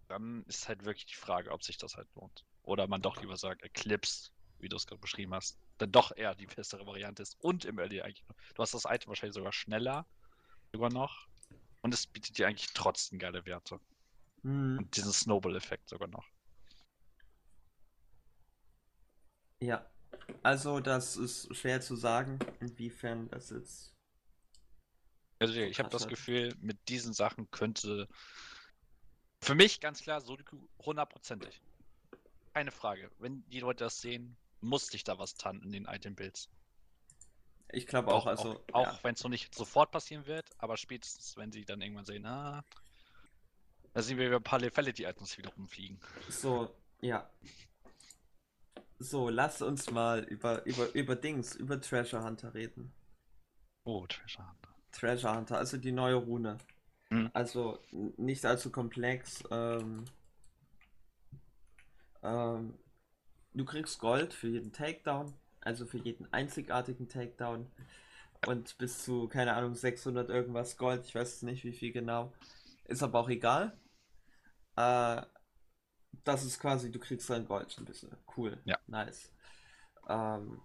[0.06, 2.44] Dann ist halt wirklich die Frage, ob sich das halt lohnt.
[2.62, 6.36] Oder man doch lieber sagt, Eclipse, wie du es gerade beschrieben hast, dann doch eher
[6.36, 7.36] die bessere Variante ist.
[7.40, 8.24] Und im Early eigentlich.
[8.54, 10.06] Du hast das Item wahrscheinlich sogar schneller,
[10.72, 11.26] sogar noch.
[11.82, 13.80] Und es bietet dir eigentlich trotzdem geile Werte.
[14.44, 14.78] Mhm.
[14.78, 16.28] Und diesen Snowball-Effekt sogar noch.
[19.60, 19.90] Ja,
[20.42, 23.94] also das ist schwer zu sagen, inwiefern das jetzt.
[25.40, 28.08] Also ich habe das Gefühl, mit diesen Sachen könnte
[29.40, 31.60] für mich ganz klar Sudoku hundertprozentig.
[32.54, 33.10] Keine Frage.
[33.18, 36.48] Wenn die Leute das sehen, muss sich da was tun in den Item-Builds.
[37.70, 38.64] Ich glaube auch, auch, also.
[38.72, 38.98] Auch, ja.
[39.02, 42.64] wenn es noch nicht sofort passieren wird, aber spätestens, wenn sie dann irgendwann sehen, ah,
[43.92, 46.00] da sehen wir über ein paar Lethality-Items wieder rumfliegen.
[46.28, 47.30] So, ja.
[48.98, 52.92] So, lass uns mal über, über, über Dings, über Treasure Hunter reden.
[53.84, 54.68] Oh, Treasure Hunter.
[54.90, 56.58] Treasure Hunter, also die neue Rune.
[57.10, 57.30] Hm.
[57.32, 57.78] Also
[58.16, 59.44] nicht allzu komplex.
[59.50, 60.04] Ähm,
[62.22, 62.74] ähm,
[63.54, 67.70] du kriegst Gold für jeden Takedown, also für jeden einzigartigen Takedown.
[68.46, 72.32] Und bis zu, keine Ahnung, 600 irgendwas Gold, ich weiß nicht wie viel genau.
[72.84, 73.76] Ist aber auch egal.
[74.76, 75.22] Äh,
[76.24, 78.16] das ist quasi, du kriegst dein Gold ein bisschen.
[78.36, 78.58] Cool.
[78.64, 78.78] Ja.
[78.86, 79.32] Nice.
[80.08, 80.60] Ähm,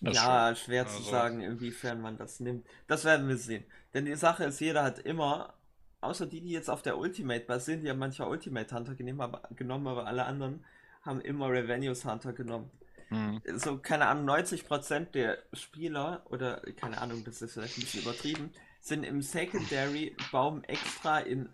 [0.00, 1.10] ja, schwer zu also.
[1.10, 2.66] sagen, inwiefern man das nimmt.
[2.86, 3.64] Das werden wir sehen.
[3.92, 5.54] Denn die Sache ist, jeder hat immer,
[6.00, 9.48] außer die, die jetzt auf der Ultimate basieren, die haben manchmal Ultimate Hunter genommen, aber,
[9.54, 10.64] genommen, aber alle anderen
[11.02, 12.70] haben immer Revenues Hunter genommen.
[13.10, 13.40] Mhm.
[13.56, 18.50] So, keine Ahnung, 90% der Spieler, oder keine Ahnung, das ist vielleicht ein bisschen übertrieben,
[18.84, 21.50] sind im Secondary Baum extra in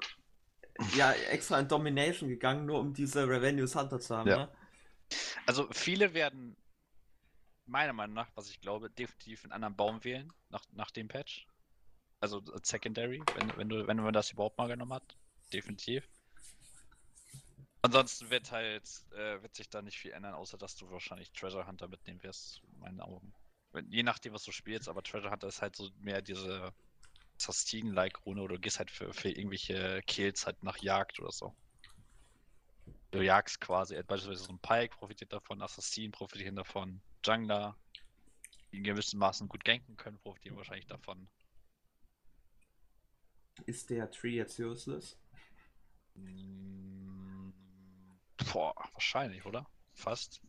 [0.95, 4.29] ja, extra in Domination gegangen, nur um diese Revenues Hunter zu haben.
[4.29, 4.37] Ja.
[4.37, 4.53] Ne?
[5.47, 6.57] Also viele werden
[7.67, 11.47] meiner Meinung nach, was ich glaube, definitiv einen anderen Baum wählen nach, nach dem Patch.
[12.19, 15.17] Also Secondary, wenn, wenn du, wenn man das überhaupt mal genommen hat.
[15.53, 16.09] Definitiv.
[17.83, 21.67] Ansonsten wird halt, äh, wird sich da nicht viel ändern, außer dass du wahrscheinlich Treasure
[21.67, 23.33] Hunter mitnehmen wirst, in meinen Augen.
[23.73, 26.73] Wenn, je nachdem, was du spielst, aber Treasure Hunter ist halt so mehr diese
[27.41, 31.55] Assassin-like Rune oder du gehst halt für, für irgendwelche Kills halt nach Jagd oder so.
[33.11, 37.77] Du jagst quasi, beispielsweise so ein Pike profitiert davon, Assassin profitieren davon, Jungler,
[38.71, 41.29] die in gewissem Maßen gut ganken können, profitieren wahrscheinlich davon.
[43.67, 45.19] Ist der Tree jetzt useless?
[48.53, 49.67] Boah, wahrscheinlich, oder?
[49.93, 50.41] Fast.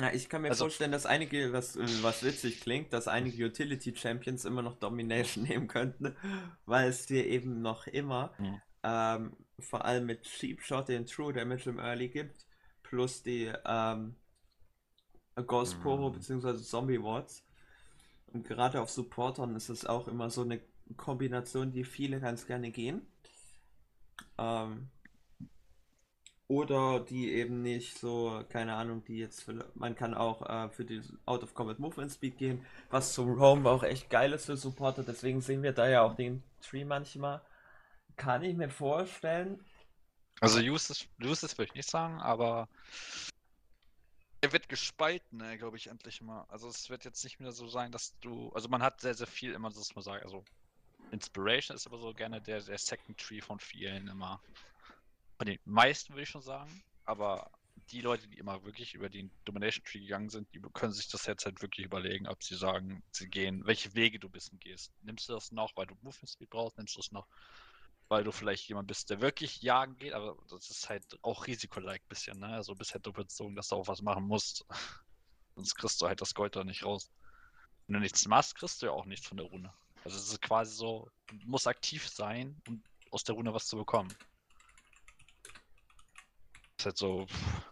[0.00, 3.44] Ja, ich kann mir Also- vorstellen, dass einige, was, äh, was witzig klingt, dass einige
[3.44, 6.16] Utility Champions immer noch Domination nehmen könnten,
[6.66, 8.60] weil es dir eben noch immer, Mhm.
[8.82, 12.46] ähm, vor allem mit Cheap Shot den True Damage im Early gibt,
[12.82, 14.16] plus die ähm,
[15.46, 16.12] Ghost Mhm.
[16.12, 16.56] Bzw.
[16.62, 17.44] Zombie Wards.
[18.32, 20.60] Und gerade auf Supportern ist es auch immer so eine
[20.96, 23.06] Kombination, die viele ganz gerne gehen.
[24.38, 24.88] Ähm,
[26.50, 30.84] oder die eben nicht so, keine Ahnung, die jetzt, für, man kann auch äh, für
[30.84, 34.56] die Out of Combat Movement Speed gehen, was zum Roam auch echt geil ist für
[34.56, 37.40] Supporter, deswegen sehen wir da ja auch den Tree manchmal.
[38.16, 39.64] Kann ich mir vorstellen.
[40.40, 42.68] Also Useless, Useless würde ich nicht sagen, aber
[44.40, 46.46] er wird gespalten, ne, glaube ich, endlich mal.
[46.48, 48.50] Also es wird jetzt nicht mehr so sein, dass du.
[48.54, 50.44] Also man hat sehr, sehr viel immer, das man sagt, also
[51.12, 54.42] Inspiration ist aber so gerne der, der Second Tree von vielen immer.
[55.40, 56.82] Von den meisten würde ich schon sagen.
[57.06, 57.50] Aber
[57.92, 61.24] die Leute, die immer wirklich über den Domination Tree gegangen sind, die können sich das
[61.24, 64.92] jetzt halt wirklich überlegen, ob sie sagen, sie gehen, welche Wege du ein bisschen gehst.
[65.00, 67.26] Nimmst du das noch, weil du Movement Speed brauchst, nimmst du es noch,
[68.08, 72.06] weil du vielleicht jemand bist, der wirklich jagen geht, aber das ist halt auch Risiko-like
[72.06, 72.48] bisschen, ne?
[72.48, 74.66] Also bist halt doppelt dass du auch was machen musst.
[75.54, 77.10] Sonst kriegst du halt das Gold da nicht raus.
[77.86, 79.72] Wenn du nichts machst, kriegst du ja auch nichts von der Rune.
[80.04, 83.78] Also es ist quasi so, du musst aktiv sein, um aus der Rune was zu
[83.78, 84.14] bekommen.
[86.80, 87.62] Ist halt so pff,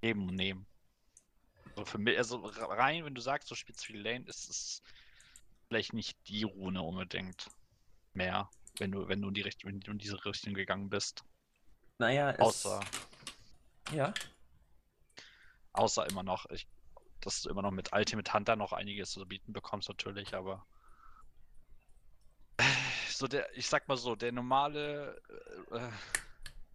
[0.00, 0.66] geben und nehmen.
[1.76, 4.82] So für mich, also rein, wenn du sagst, du spielst viel Lane, ist es
[5.68, 7.50] vielleicht nicht die Rune unbedingt
[8.14, 11.24] mehr, wenn du, wenn du in die Richtung, wenn du in diese Richtung gegangen bist.
[11.98, 12.80] Naja, es, Außer,
[13.92, 14.14] ja,
[15.72, 16.66] außer immer noch, ich,
[17.20, 20.64] dass du immer noch mit Ultimate Hunter noch einiges zu bieten bekommst, natürlich, aber
[23.08, 25.20] so der, ich sag mal so, der normale
[25.70, 25.90] äh,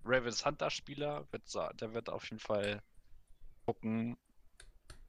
[0.03, 2.81] Ravens Hunter Spieler wird, sa- der wird auf jeden Fall
[3.65, 4.17] gucken,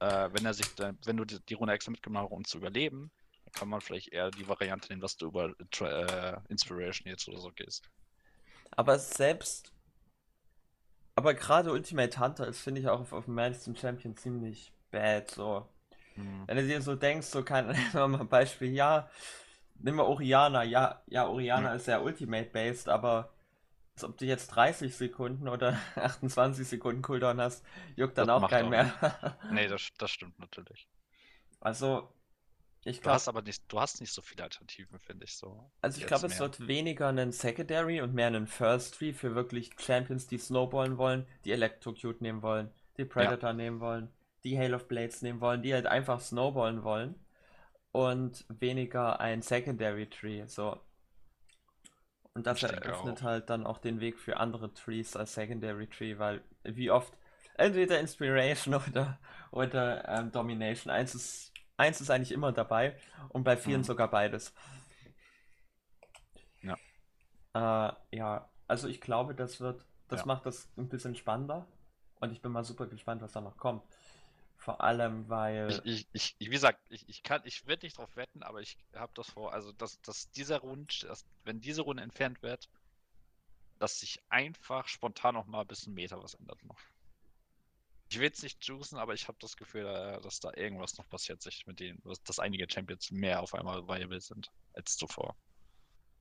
[0.01, 2.59] äh, wenn er sich, dann, wenn du die, die Runde extra mitgenommen hast, um zu
[2.59, 3.11] überleben,
[3.45, 7.41] dann kann man vielleicht eher die Variante nehmen, dass du über äh, Inspiration jetzt oder
[7.41, 7.91] so gehst.
[8.77, 9.73] aber selbst,
[11.15, 15.31] aber gerade Ultimate Hunter ist, finde ich, auch auf, auf dem Madison Champion ziemlich bad,
[15.31, 15.69] so.
[16.17, 16.47] Hm.
[16.47, 19.11] Wenn du dir so denkst, so kann, nehmen mal ein Beispiel, ja,
[19.81, 21.77] nimm mal Oriana, ja, ja, Oriana Hm.
[21.77, 23.33] ist ja Ultimate-based, aber
[24.05, 27.65] ob du jetzt 30 Sekunden oder 28 Sekunden Cooldown hast,
[27.97, 28.93] juckt dann Das auch keinen auch mehr.
[29.49, 30.89] Nee, das, das stimmt natürlich.
[31.61, 32.13] Also,
[32.85, 35.71] ich Du glaube, hast aber nicht, du hast nicht so viele Alternativen, finde ich so.
[35.83, 39.71] also ich glaube, es wird weniger einen Secondary und mehr einen First Tree für wirklich
[39.79, 44.11] Champions, die snowballen wollen, die Electrocute nehmen wollen, die Predator nehmen wollen,
[44.45, 47.15] die Hail of Blades nehmen wollen, die halt einfach snowballen wollen
[47.93, 50.81] und weniger ein Secondary Tree, so.
[52.41, 56.19] Und das Ich eröffnet halt dann auch den Weg für andere Trees als Secondary Tree,
[56.19, 57.13] weil wie oft
[57.55, 59.19] entweder Inspiration oder,
[59.51, 60.91] oder ähm, Domination.
[60.91, 62.97] Eins ist, eins ist eigentlich immer dabei
[63.29, 63.85] und bei vielen Mhm.
[63.85, 64.55] sogar beides.
[66.63, 66.79] Ja.
[67.55, 70.25] Äh, ja, also ich glaube, das wird, das Ja.
[70.25, 71.67] macht das ein bisschen spannender
[72.21, 73.83] und ich bin mal super gespannt, was da noch kommt.
[74.61, 75.71] Vor allem, weil.
[75.85, 78.77] Ich, ich, ich, wie gesagt, ich, ich kann, ich werde nicht drauf wetten, aber ich
[78.95, 82.69] habe das vor, also dass, dass dieser Rund, dass, wenn diese Runde entfernt wird,
[83.79, 86.79] dass sich einfach spontan noch mal ein bisschen Meter was ändert noch.
[88.11, 91.09] Ich will jetzt nicht juicen, aber ich habe das Gefühl, äh, dass da irgendwas noch
[91.09, 95.37] passiert sich mit denen, dass, dass einige Champions mehr auf einmal viable sind als zuvor.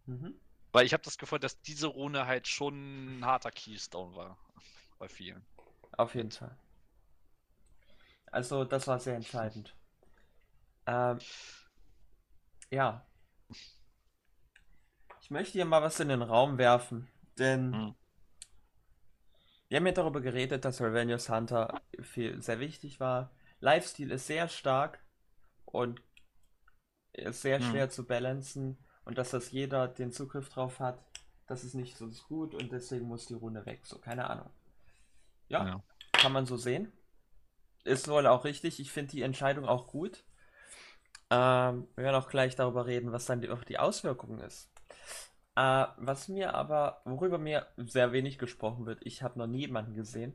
[0.06, 0.40] Mhm.
[0.72, 4.38] Weil ich habe das Gefühl, dass diese Runde halt schon ein harter Keystone war
[4.98, 5.46] bei vielen.
[5.98, 6.58] Auf jeden Fall.
[8.32, 9.76] Also, das war sehr entscheidend.
[10.88, 11.20] Ähm,
[12.72, 13.06] ja.
[15.22, 17.96] Ich möchte hier mal was in den Raum werfen, denn Mhm.
[19.70, 23.32] wir haben ja darüber geredet, dass Revenues Hunter viel, sehr wichtig war.
[23.62, 25.00] Lifesteal ist sehr stark
[25.66, 26.02] und
[27.14, 27.64] ist sehr Mhm.
[27.64, 31.04] schwer zu balancen und dass das jeder den Zugriff drauf hat,
[31.48, 33.82] das ist nicht so gut und deswegen muss die Runde weg.
[33.86, 34.50] So, keine Ahnung.
[35.50, 35.84] Ja, Ja.
[36.14, 36.92] kann man so sehen.
[37.84, 38.80] Ist wohl auch richtig.
[38.80, 40.24] Ich finde die Entscheidung auch gut.
[41.32, 44.72] Ähm, wir werden auch gleich darüber reden, was dann die, auch die Auswirkung ist.
[45.56, 49.94] Äh, was mir aber, worüber mir sehr wenig gesprochen wird, ich habe noch nie jemanden
[49.94, 50.34] gesehen,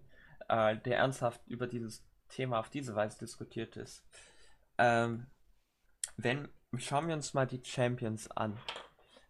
[0.49, 4.07] äh, der ernsthaft über dieses Thema auf diese Weise diskutiert ist.
[4.79, 5.27] Ähm,
[6.17, 8.59] wenn, schauen wir uns mal die Champions an.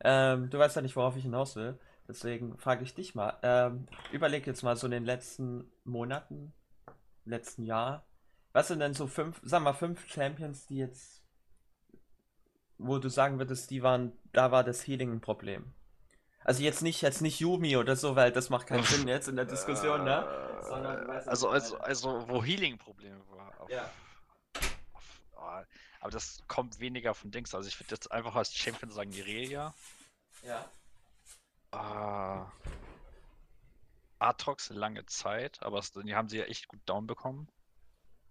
[0.03, 1.79] Ähm, du weißt ja nicht, worauf ich hinaus will.
[2.07, 3.39] Deswegen frage ich dich mal.
[3.43, 6.53] Ähm, überleg jetzt mal so in den letzten Monaten,
[7.25, 8.07] letzten Jahr.
[8.53, 11.23] Was sind denn so fünf, sag mal, fünf Champions, die jetzt,
[12.79, 15.75] wo du sagen würdest, die waren, da war das Healing ein Problem?
[16.45, 19.37] Also jetzt nicht, jetzt nicht Yumi oder so, weil das macht keinen Sinn jetzt in
[19.37, 20.61] der Diskussion, ne?
[20.63, 23.61] Sondern, also, also, also, wo Healing-Probleme war.
[23.61, 23.91] Auf, Ja.
[24.93, 25.65] Auf, oh,
[26.01, 27.55] aber das kommt weniger von Dings.
[27.55, 29.75] Also ich würde jetzt einfach als Champion sagen Irelia.
[30.43, 30.69] Ja.
[31.75, 32.47] Uh,
[34.19, 37.49] Aatrox lange Zeit, aber es, die haben sie ja echt gut down bekommen.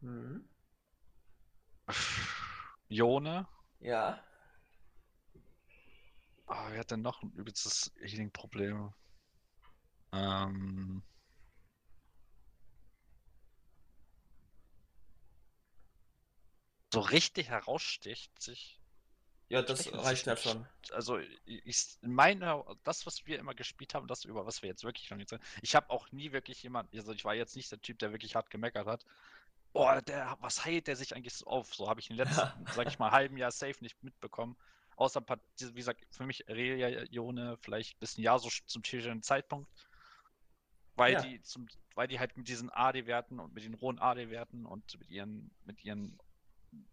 [0.02, 0.50] Mhm.
[2.88, 3.48] Jone.
[3.80, 4.24] Ja.
[6.48, 8.94] Ah, wer hat denn noch ein übelstes Healing-Problem?
[10.12, 11.04] Ähm.
[16.94, 18.83] So richtig heraussticht sich.
[19.54, 20.66] Ja, das reicht ja schon.
[20.92, 24.84] Also, ich in meiner, das, was wir immer gespielt haben, das, über was wir jetzt
[24.84, 27.80] wirklich schon jetzt Ich habe auch nie wirklich jemand, also ich war jetzt nicht der
[27.80, 29.06] Typ, der wirklich hart gemeckert hat.
[29.72, 31.76] Boah, der, was heilt der sich eigentlich so auf?
[31.76, 34.58] So habe ich in den letzten, sag ich mal, halben Jahr safe nicht mitbekommen.
[34.96, 39.22] Außer ein paar, wie gesagt, für mich Religione vielleicht ein bisschen ja so zum tierischen
[39.22, 39.70] Zeitpunkt.
[40.96, 41.22] Weil Ja.
[41.22, 45.10] die zum, weil die halt mit diesen AD-Werten und mit den rohen AD-Werten und mit
[45.12, 46.20] ihren, mit ihren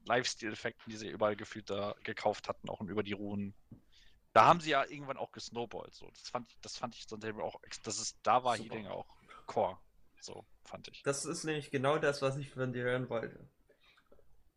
[0.04, 3.54] Lifestyle-Effekten, die sie überall gefühlt da gekauft hatten, auch über die Ruhen.
[4.32, 5.94] Da haben sie ja irgendwann auch gesnowballt.
[5.94, 6.08] So.
[6.10, 8.74] Das fand ich, das fand ich dann selber auch, das ist, da war Super.
[8.74, 9.06] Healing auch
[9.46, 9.78] Core.
[10.20, 11.02] So, fand ich.
[11.02, 13.48] Das ist nämlich genau das, was ich von dir hören wollte.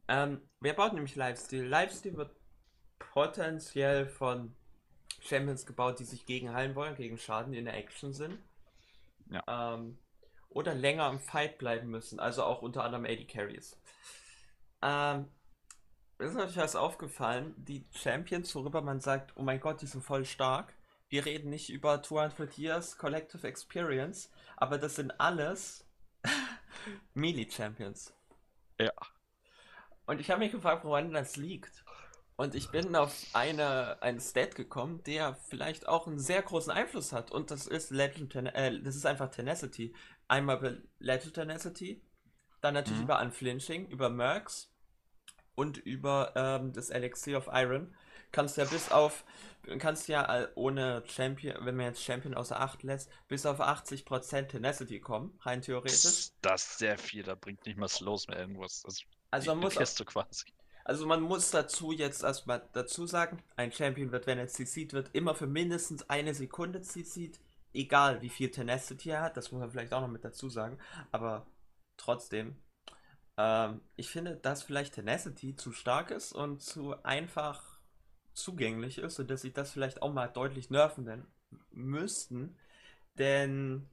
[0.08, 1.66] Ähm, wer baut nämlich Lifesteal?
[1.66, 2.36] Lifesteal wird
[3.00, 4.56] potenziell von
[5.22, 8.38] Champions gebaut, die sich gegen heilen wollen, gegen Schaden, die in der Action sind.
[9.30, 9.44] Ja.
[9.48, 9.98] Ähm,
[10.50, 13.80] oder länger im Fight bleiben müssen, also auch unter anderem AD Carries.
[14.84, 15.30] Ähm,
[16.20, 20.04] mir ist natürlich was aufgefallen, die Champions, worüber man sagt, oh mein Gott, die sind
[20.04, 20.74] voll stark.
[21.10, 25.88] Wir reden nicht über 200 Years Collective Experience, aber das sind alles
[27.14, 28.14] Melee-Champions.
[28.80, 28.92] Ja.
[30.06, 31.84] Und ich habe mich gefragt, woran das liegt.
[32.36, 37.14] Und ich bin auf eine, einen Stat gekommen, der vielleicht auch einen sehr großen Einfluss
[37.14, 37.32] hat.
[37.32, 39.96] Und das ist Legend, Ten äh, das ist einfach Tenacity.
[40.28, 42.04] Einmal über Legend Tenacity,
[42.62, 43.06] dann natürlich Mhm.
[43.06, 44.73] über Unflinching, über Mercs
[45.56, 47.94] und über ähm, das Elixir of Iron.
[48.32, 49.24] Kannst ja bis auf,
[49.78, 54.48] kannst ja äh, ohne Champion, wenn man jetzt Champion außer Acht lässt, bis auf 80%
[54.48, 56.32] Tenacity kommen, rein theoretisch.
[56.42, 58.82] Das, ist sehr viel, da bringt nicht mal Slows mehr irgendwas.
[58.84, 60.46] Das Also man muss, Kiste quasi.
[60.86, 65.10] Also man muss dazu jetzt erstmal dazu sagen, ein Champion wird, wenn er CC'd wird,
[65.14, 67.40] immer für mindestens eine Sekunde CC'd,
[67.74, 70.78] egal wie viel Tenacity er hat, das muss man vielleicht auch noch mit dazu sagen,
[71.12, 71.46] aber
[71.98, 72.56] trotzdem,
[73.38, 77.80] ähm, ich finde, dass vielleicht Tenacity zu stark ist und zu einfach
[78.34, 81.26] zugänglich ist und dass sie das vielleicht auch mal deutlich nerven denn,
[81.72, 82.58] müssten,
[83.18, 83.90] denn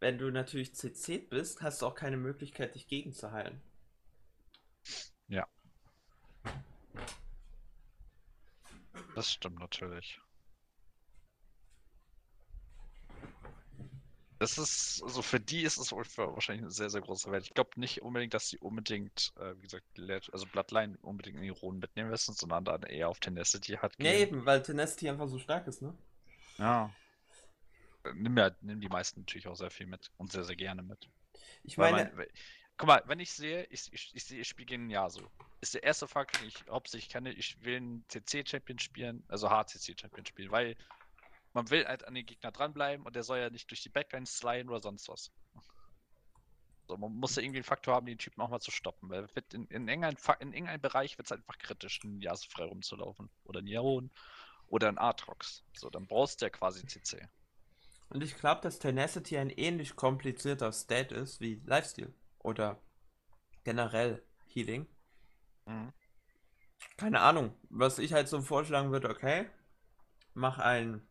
[0.00, 3.60] wenn du natürlich CC'd bist, hast du auch keine Möglichkeit, dich gegenzuheilen.
[9.14, 10.20] Das stimmt natürlich.
[14.40, 17.44] Das ist, also für die ist es wohl für wahrscheinlich eine sehr, sehr große Welt.
[17.44, 19.84] Ich glaube nicht unbedingt, dass sie unbedingt, äh, wie gesagt,
[20.32, 24.10] also Bloodline unbedingt in die Runen mitnehmen müssen, sondern dann eher auf Tenacity hat Ja,
[24.12, 24.28] gehen.
[24.28, 25.94] eben, weil Tenacity einfach so stark ist, ne?
[26.56, 26.90] Ja.
[28.04, 30.82] Äh, Nimm ja, nimm die meisten natürlich auch sehr viel mit und sehr, sehr gerne
[30.82, 31.10] mit.
[31.62, 32.30] Ich Weil meine, man, weil-
[32.78, 35.30] guck mal, wenn ich sehe, ich, ich, ich sehe, ich spiele gegen Yasuo.
[35.60, 40.24] Ist der erste Faktor, den ich hauptsächlich kenne, ich will einen CC-Champion spielen, also HCC-Champion
[40.24, 40.76] spielen, weil
[41.52, 44.26] man will halt an den Gegner dranbleiben und der soll ja nicht durch die Backline
[44.26, 45.32] sliden oder sonst was.
[46.88, 49.26] So, man muss ja irgendwie einen Faktor haben, den Typen auch mal zu stoppen, weil
[49.54, 53.30] in, in, irgendeinem, Fa- in irgendeinem Bereich wird es einfach kritisch, einen Yasuo frei rumzulaufen.
[53.44, 54.10] Oder ein Yaron
[54.68, 55.64] oder ein Aatrox.
[55.74, 57.28] So, dann brauchst du ja quasi CC.
[58.10, 62.80] und ich glaube, dass Tenacity ein ähnlich komplizierter Stat ist wie Lifesteal oder
[63.64, 64.86] generell Healing.
[65.66, 65.90] Mhm.
[66.96, 69.46] Keine Ahnung, was ich halt so vorschlagen würde, okay,
[70.34, 71.08] mach ein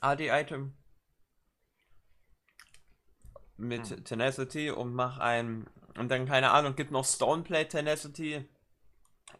[0.00, 0.74] AD-Item
[3.56, 4.04] mit Hm.
[4.04, 5.66] Tenacity und mach ein,
[5.98, 8.48] und dann, keine Ahnung, gibt noch Stoneplate Tenacity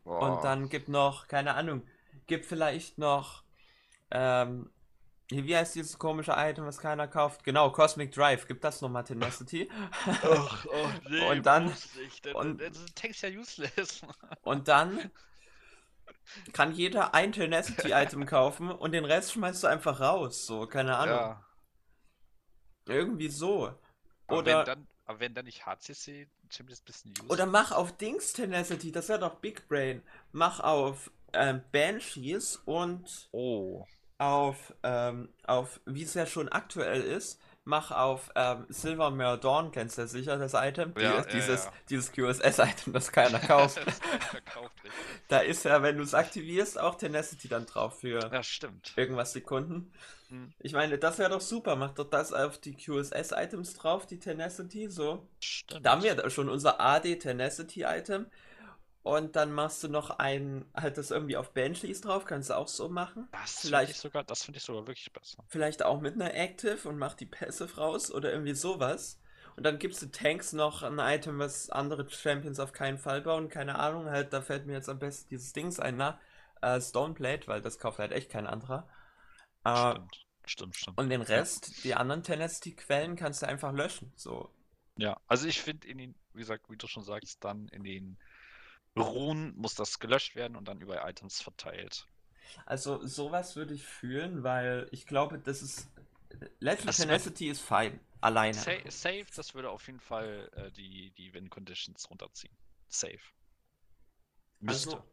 [0.05, 0.21] Boah.
[0.21, 1.83] Und dann gibt noch, keine Ahnung,
[2.27, 3.43] gibt vielleicht noch,
[4.11, 4.71] ähm,
[5.31, 7.45] wie heißt dieses komische Item, was keiner kauft?
[7.45, 9.69] Genau, Cosmic Drive, gibt das nochmal Tenacity.
[10.07, 11.73] Ach, oh, nee, Und dann-
[12.35, 12.61] und-
[12.97, 14.03] Tank ist ja useless.
[14.43, 15.11] Und dann
[16.53, 20.47] kann jeder ein Tenacity-Item kaufen und den Rest schmeißt du einfach raus.
[20.47, 21.16] So, keine Ahnung.
[21.16, 21.45] Ja.
[22.87, 23.74] Irgendwie so.
[24.26, 27.72] Aber Oder, wenn dann, aber wenn dann nicht HCC Champions ein bisschen useless oder mach
[27.72, 30.03] auf Dings Tenacity, das ist ja doch Big Brain.
[30.33, 33.87] Mach auf ähm, Banshees und Oh.
[34.18, 39.97] auf, ähm, auf wie es ja schon aktuell ist, mach auf ähm, Silvermere Dawn, kennst
[39.99, 40.95] du ja sicher das Item?
[40.95, 41.73] Die, Ja, ja, dieses, ja.
[41.89, 43.81] dieses QSS-Item, das keiner kauft.
[43.85, 44.01] Das
[45.29, 48.93] da ist ja, wenn du es aktivierst, auch Tenacity dann drauf für Ja, stimmt.
[48.97, 49.93] irgendwas Sekunden.
[50.29, 50.53] Hm.
[50.59, 51.77] Ich meine, das wäre doch super.
[51.77, 55.27] Mach doch das auf die QSS-Items drauf, die Tenacity, so.
[55.41, 55.85] Stimmt.
[55.85, 58.27] Da haben wir schon unser AD Tenacity Item.
[59.03, 62.69] Und dann machst du noch ein, halt das irgendwie auf Banshees drauf, kannst du auch
[62.69, 63.29] so machen.
[63.33, 65.43] das finde vielleicht- ich sogar, das finde ich sogar wirklich besser.
[65.49, 69.19] Vielleicht auch mit einer Active und mach die Passive raus oder irgendwie sowas.
[69.57, 73.49] Und dann gibst du Tanks noch ein Item, was andere Champions auf keinen Fall bauen.
[73.49, 76.21] Keine Ahnung, halt, da fällt mir jetzt am besten dieses Dings ein, na,
[76.63, 78.87] äh, Stoneblade, weil das kauft halt echt kein anderer.
[79.65, 80.27] Äh, Stimmt.
[80.47, 80.99] Stimmt, stimmt.
[80.99, 84.13] und den Rest, die anderen Tenacity-Quellen, kannst du einfach löschen.
[84.17, 84.51] So.
[84.97, 88.19] Ja, also ich finde in den, wie gesagt, wie du schon sagst, dann in den
[88.97, 92.07] Runen muss das gelöscht werden und dann über Items verteilt.
[92.66, 95.88] Also sowas würde ich fühlen, weil ich glaube, das ist.
[96.59, 98.01] Legend Das Tenacity ist fein.
[98.20, 98.55] Alleine.
[98.55, 102.55] Sa safe, das würde auf jeden Fall äh, die, die Win-Conditions runterziehen.
[102.88, 103.18] Safe.
[104.61, 104.97] Müsste.
[104.97, 105.05] Also,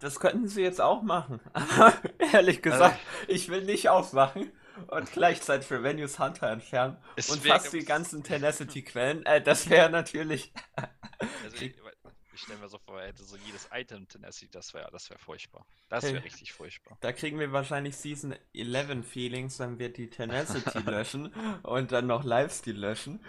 [0.00, 1.40] das könnten sie jetzt auch machen.
[1.52, 1.94] Aber
[2.32, 2.98] ehrlich gesagt,
[3.28, 4.52] ich will nicht aufmachen
[4.88, 9.24] und gleichzeitig Revenues Hunter entfernen und fast die ganzen Tenacity-Quellen.
[9.24, 10.52] Äh, das wäre natürlich.
[10.76, 11.56] Also
[12.34, 15.18] ich, stelle mir so vor, er hätte so jedes Item Tenacity, das wäre das wär
[15.18, 15.66] furchtbar.
[15.88, 16.22] Das wäre Hey.
[16.22, 16.96] richtig furchtbar.
[17.00, 21.32] Da kriegen wir wahrscheinlich Season 11 Feelings, wenn wir die Tenacity löschen
[21.62, 23.20] und dann noch Lifesteal löschen.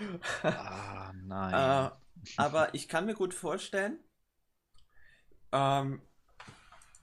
[0.44, 1.92] Ah, nein.
[1.92, 1.92] Äh,
[2.38, 4.00] aber ich kann mir gut vorstellen,
[5.52, 6.02] ähm,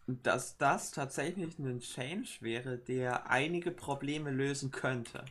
[0.06, 5.24] dass das tatsächlich ein Change wäre, der einige Probleme lösen könnte.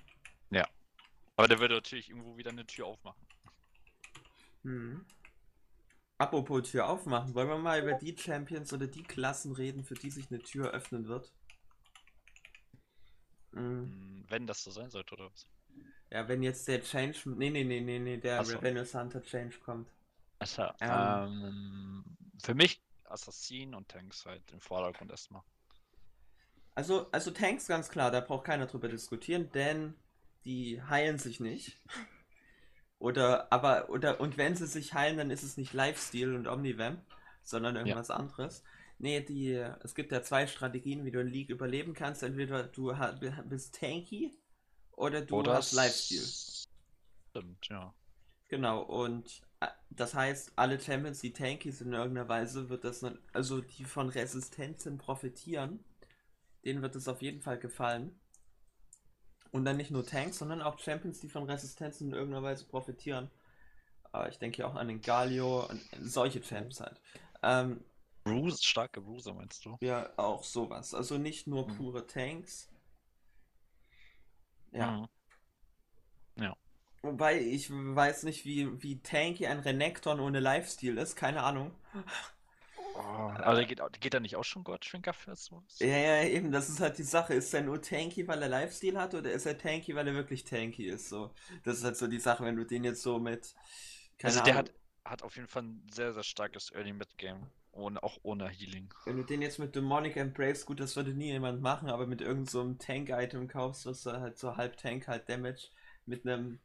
[1.41, 3.25] Aber der würde natürlich irgendwo wieder eine Tür aufmachen.
[4.63, 5.03] Hm.
[6.21, 10.11] Apropos Tür aufmachen, wollen wir mal über die Champions oder die Klassen reden, für die
[10.11, 11.33] sich eine Tür öffnen wird?
[13.53, 13.91] Hm.
[13.91, 15.47] Hm, Wenn das so sein sollte, oder was?
[16.11, 17.17] Ja, wenn jetzt der Change.
[17.25, 18.57] Nee, nee, nee, nee, nee, der so.
[18.57, 19.89] Revenue Hunter Change kommt.
[20.39, 21.29] Achso, Ähm.
[21.43, 25.43] ähm, für mich Assassin und Tanks halt im Vordergrund erstmal.
[26.75, 29.93] Also, also Tanks ganz klar, da braucht keiner drüber diskutieren, denn
[30.45, 31.79] die heilen sich nicht.
[33.01, 37.01] Oder, aber, oder, und wenn sie sich heilen, dann ist es nicht Lifesteal und Omnivamp,
[37.41, 38.63] sondern irgendwas anderes.
[38.99, 42.21] Nee, die, es gibt ja zwei Strategien, wie du in League überleben kannst.
[42.21, 42.93] Entweder du
[43.45, 44.37] bist tanky
[44.91, 46.21] oder du Oder hast Lifesteal.
[47.31, 47.91] Stimmt, ja.
[48.49, 53.03] Genau, und äh, das heißt, alle Champions, die tanky sind in irgendeiner Weise, wird das,
[53.33, 55.83] also die von Resistenzen profitieren,
[56.63, 58.20] denen wird es auf jeden Fall gefallen.
[59.51, 63.29] Und dann nicht nur Tanks, sondern auch Champions, die von Resistenzen in irgendeiner Weise profitieren.
[64.13, 66.99] Äh, ich denke hier auch an den Galio und solche Champs halt.
[67.43, 67.83] Ähm,
[68.23, 69.77] Bruce, starke Bruiser meinst du?
[69.81, 70.93] ja, auch sowas.
[70.93, 71.75] Also nicht nur Mhm.
[71.75, 72.69] pure Tanks.
[74.71, 74.91] Ja.
[74.91, 75.07] Mhm.
[77.03, 81.15] Wobei ich weiß nicht, wie, wie tanky ein Renekton ohne Lifesteal ist.
[81.15, 81.71] Keine Ahnung.
[83.03, 85.79] Aber der geht, geht da nicht auch schon Gottschwinker für sowas?
[85.79, 87.33] Ja, ja, eben, das ist halt die Sache.
[87.33, 90.43] Ist er nur tanky, weil er Lifesteal hat, oder ist er tanky, weil er wirklich
[90.43, 91.09] tanky ist?
[91.09, 91.33] So,
[91.63, 93.55] das ist halt so die Sache, wenn du den jetzt so mit.
[94.23, 94.73] Also der Ahnung, hat,
[95.05, 97.47] hat auf jeden Fall ein sehr, sehr starkes Early Mid Game.
[97.73, 98.93] Ohne, auch ohne Healing.
[99.05, 102.19] wenn du den jetzt mit Demonic Embrace, gut, das würde nie jemand machen, aber mit
[102.19, 105.69] irgendeinem so einem Tank-Item kaufst, was du halt so halb Tank, halt Damage,
[106.05, 106.59] mit einem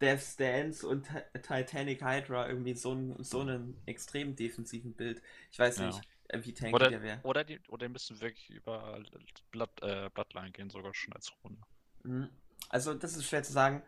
[0.00, 5.22] Death Stance und Ti- Titanic Hydra irgendwie so, einen so einen extrem defensiven Bild.
[5.50, 5.86] Ich weiß Ja.
[5.86, 7.20] nicht, äh, wie tanky Oder, der wäre.
[7.22, 9.02] oder, die, oder die müssen wirklich über
[9.50, 11.60] Blood, äh, Bloodline gehen, sogar schon als Runde.
[12.04, 12.28] Mhm.
[12.68, 13.82] Also, das ist schwer zu sagen.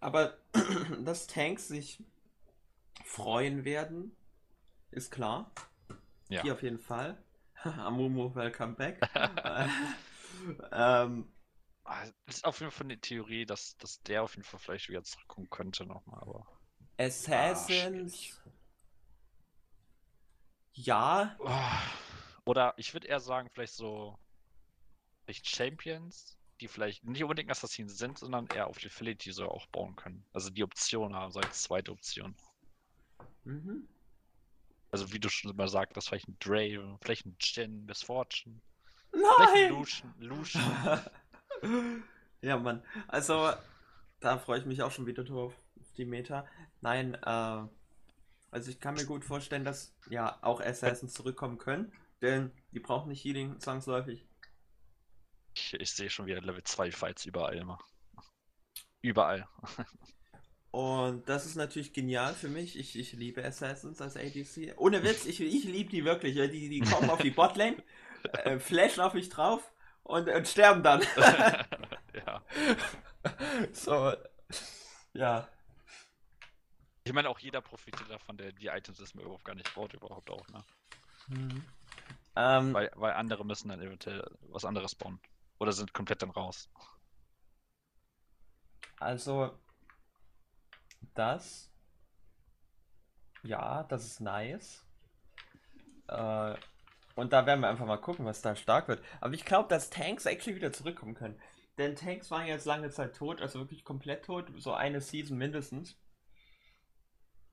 [0.00, 0.36] Aber
[1.04, 2.02] dass Tanks sich
[3.04, 4.14] freuen werden,
[4.90, 5.50] ist klar.
[6.28, 6.42] Ja.
[6.42, 7.16] Hier auf jeden Fall.
[7.64, 9.00] Amumu, welcome back.
[9.14, 9.66] Äh,
[10.72, 11.28] ähm,
[12.26, 15.50] ist auf jeden Fall eine Theorie, dass, dass der auf jeden Fall vielleicht wieder zurückkommen
[15.50, 16.46] könnte nochmal, aber.
[16.98, 18.16] Assassins.
[18.16, 18.40] schwierig.
[20.74, 21.50] ja, Oh,
[22.44, 24.18] Oder ich würde eher sagen, vielleicht so
[25.24, 29.96] vielleicht Champions, die vielleicht nicht unbedingt Assassinen sind, sondern eher auf Utility so auch bauen
[29.96, 30.24] können.
[30.32, 32.36] Also die Option haben, so als zweite Option.
[33.44, 33.88] mhm.
[34.92, 38.60] Also wie du schon immer sagst, das vielleicht ein Draven, vielleicht ein Jin, Miss Fortune,
[39.36, 39.68] vielleicht ein Nein!
[39.68, 41.04] Lucian, Lucian.
[42.40, 42.82] ja, Mann.
[43.08, 43.52] Also,
[44.20, 46.46] da freue ich mich auch schon wieder drauf, auf die Meta.
[46.80, 47.62] Nein, äh,
[48.50, 53.08] also ich kann mir gut vorstellen, dass ja auch Assassins zurückkommen können, denn die brauchen
[53.08, 54.26] nicht Healing zwangsläufig.
[55.54, 57.78] Ich, ich sehe schon wieder Level 2 Fights überall immer.
[59.02, 59.48] Überall.
[60.70, 62.78] Und das ist natürlich genial für mich.
[62.78, 64.74] Ich, ich liebe Assassins als ADC.
[64.76, 66.34] Ohne Witz, ich, ich liebe die wirklich.
[66.34, 67.82] Die, die kommen auf die Botlane,
[68.44, 69.72] äh, flashen auf mich drauf
[70.10, 71.02] und, und sterben dann.
[72.26, 72.42] ja.
[73.72, 74.12] so,
[75.12, 75.48] ja.
[77.04, 80.30] Ich meine, auch jeder profitiert davon, der die Items erstmal überhaupt gar nicht baut, überhaupt
[80.30, 80.64] auch, ne?
[81.28, 81.64] Mhm.
[82.36, 85.20] Ähm, Weil, weil andere müssen dann eventuell was anderes bauen.
[85.58, 86.68] Oder sind komplett dann raus.
[88.98, 89.58] also,
[91.14, 91.70] das.
[93.42, 94.84] Ja, das ist nice.
[96.08, 96.54] Äh,
[97.14, 99.02] und da werden wir einfach mal gucken, was da stark wird.
[99.20, 101.38] Aber ich glaube, dass Tanks actually wieder zurückkommen können.
[101.78, 105.96] Denn Tanks waren jetzt lange Zeit tot, also wirklich komplett tot, so eine Season mindestens.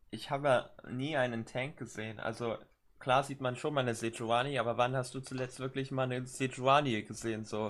[0.10, 2.20] Ich habe ja nie einen Tank gesehen.
[2.20, 2.58] Also
[3.00, 6.26] klar sieht man schon mal eine Sejuani, aber wann hast du zuletzt wirklich mal eine
[6.26, 7.46] Sejuani gesehen?
[7.46, 7.68] So,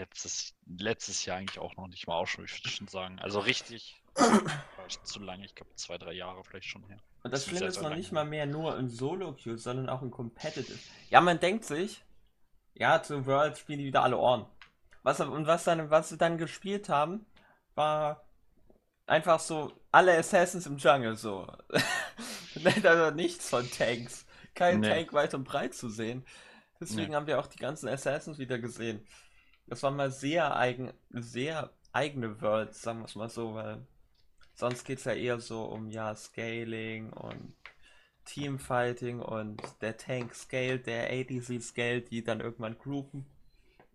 [0.00, 3.18] Letztes, letztes Jahr eigentlich auch noch nicht mal auch schon, ich würde schon sagen.
[3.18, 7.02] Also richtig war schon zu lange, ich glaube zwei, drei Jahre vielleicht schon her.
[7.22, 10.78] Und das Schlimme ist noch nicht mal mehr nur in Solo-Queue, sondern auch in Competitive.
[11.10, 12.02] Ja, man denkt sich,
[12.74, 14.46] ja, zu World spielen die wieder alle Ohren.
[15.02, 17.26] Was, und was dann, was sie dann gespielt haben,
[17.74, 18.24] war
[19.06, 21.46] einfach so alle Assassins im Jungle so.
[22.84, 24.24] also nichts von Tanks.
[24.54, 24.88] Kein Nee.
[24.88, 26.24] Tank weit und breit zu sehen.
[26.80, 27.16] Deswegen Nee.
[27.16, 29.06] haben wir auch die ganzen Assassins wieder gesehen.
[29.66, 33.86] Das war mal sehr eigen, sehr eigene Worlds, sagen wir es mal so, weil
[34.60, 37.54] sonst geht es ja eher so um ja Scaling und
[38.26, 43.26] Teamfighting und der Tank scaled, der ADC scaled, die dann irgendwann groupen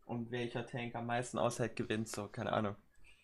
[0.06, 2.76] und welcher Tank am meisten aushält, gewinnt so, keine Ahnung.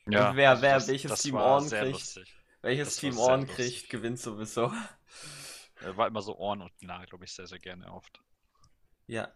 [0.08, 1.92] Ja, Und wer- wer das, welches das Team Ohren kriegt.
[1.94, 2.36] lustig.
[2.62, 3.56] Welches Das Team Ohren lustig.
[3.56, 4.72] kriegt, gewinnt sowieso.
[5.82, 8.22] Er war immer so Ohren und nah, glaube ich, sehr, sehr gerne oft.
[9.08, 9.32] Ja.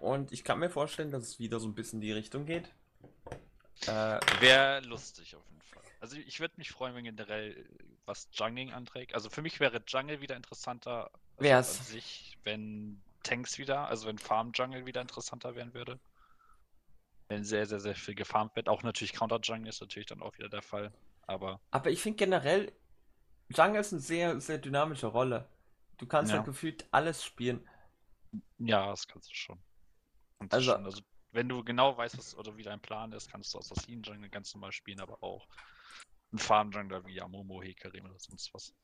[0.00, 2.70] Und ich kann mir vorstellen, dass es wieder so ein bisschen in die Richtung geht.
[3.86, 5.79] Äh, Wäre lustig auf jeden Fall.
[6.00, 7.68] Also ich würde mich freuen, wenn generell
[8.06, 9.14] was Jungling anträgt.
[9.14, 11.78] Also für mich wäre Jungle wieder interessanter Wär's.
[11.78, 16.00] an sich, wenn Tanks wieder, also wenn Farm Jungle wieder interessanter werden würde.
[17.28, 18.68] Wenn sehr, sehr, sehr viel gefarmt wird.
[18.68, 20.92] Auch natürlich Counter Jungle ist natürlich dann auch wieder der Fall.
[21.26, 22.72] Aber aber ich finde generell,
[23.50, 25.48] Jungle ist eine sehr, sehr dynamische Rolle.
[25.98, 26.38] Du kannst Ja.
[26.38, 27.68] halt gefühlt alles spielen.
[28.58, 29.58] ja, das kannst du schon.
[30.38, 30.84] Kannst Also- schon.
[30.86, 34.30] also wenn du genau weißt, was oder wie dein Plan ist, kannst du Assassin Jungle
[34.30, 35.46] ganz normal spielen, aber auch
[36.32, 38.74] ein Farm Jungler wie Amomo, Hekarim oder sonst was.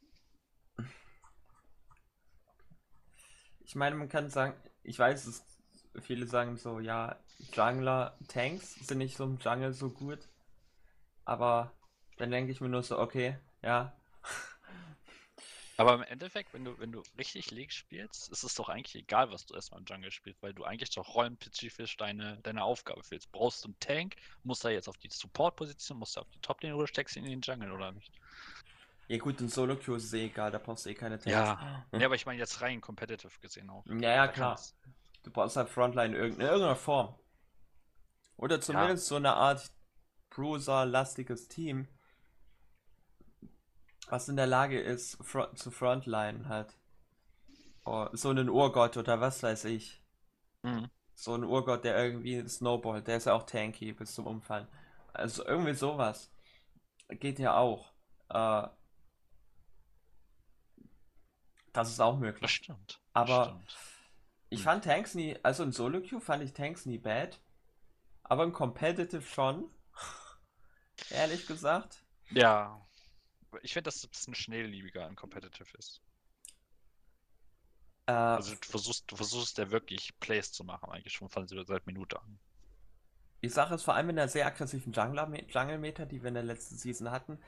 [3.60, 5.44] Ich meine, man kann sagen, ich weiß, es,
[6.00, 7.18] viele sagen so, ja,
[7.52, 10.28] Jungler, Tanks sind nicht so im Jungle so gut.
[11.24, 11.72] Aber
[12.16, 13.96] dann denke ich mir nur so, okay, ja,
[15.78, 19.30] Aber im Endeffekt, wenn du, wenn du richtig League spielst, ist es doch eigentlich egal,
[19.30, 23.30] was du erstmal im Jungle spielst, weil du eigentlich doch rollenspezifisch deine, deine Aufgabe fühlst.
[23.30, 26.74] Brauchst du einen Tank, musst du jetzt auf die Support-Position, musst du auf die Top-Lane
[26.74, 28.10] oder steckst ihn in den Jungle oder nicht?
[29.08, 31.30] Ja gut, in Solo Queue ist eh egal, da brauchst du eh keine Tanks.
[31.30, 31.86] Ja.
[31.92, 33.84] Ja, aber ich meine jetzt rein competitive gesehen auch.
[33.86, 34.60] Ja, ja, klar.
[35.22, 37.14] Du brauchst halt Frontline in irgendeiner, in irgendeiner Form.
[38.36, 39.70] Oder zumindest so eine Art
[40.30, 41.88] Bruiser-lastiges Team,
[44.08, 46.76] was in der Lage ist, fro zu Frontline halt.
[47.86, 50.02] Oh, so einen Urgott oder was weiß ich.
[50.64, 50.86] Mhm.
[51.14, 54.68] So ein Urgott, der irgendwie Snowball, der ist ja auch tanky bis zum Umfallen.
[55.12, 56.30] Also irgendwie sowas.
[57.10, 57.92] Geht ja auch.
[58.30, 58.68] Äh,
[61.72, 62.50] das ist auch Das möglich.
[62.50, 63.02] stimmt.
[63.18, 63.82] das Aber stimmt.
[64.50, 64.64] ich Hm.
[64.64, 67.40] fand Tanks nie, also in Solo Queue fand ich Tanks nie bad.
[68.24, 69.70] Aber im Competitive schon.
[71.10, 72.04] Ehrlich gesagt.
[72.30, 72.85] Ja.
[73.62, 76.00] Ich finde, dass es ein bisschen schnellliebiger im Competitive ist.
[78.06, 81.86] Äh, Also du versuchst, du versuchst ja wirklich Plays zu machen, eigentlich schon von seit
[81.86, 82.38] Minute an.
[83.42, 86.76] Die Sache ist vor allem in der sehr aggressiven Jungle-Meta, die wir in der letzten
[86.76, 87.38] Season hatten,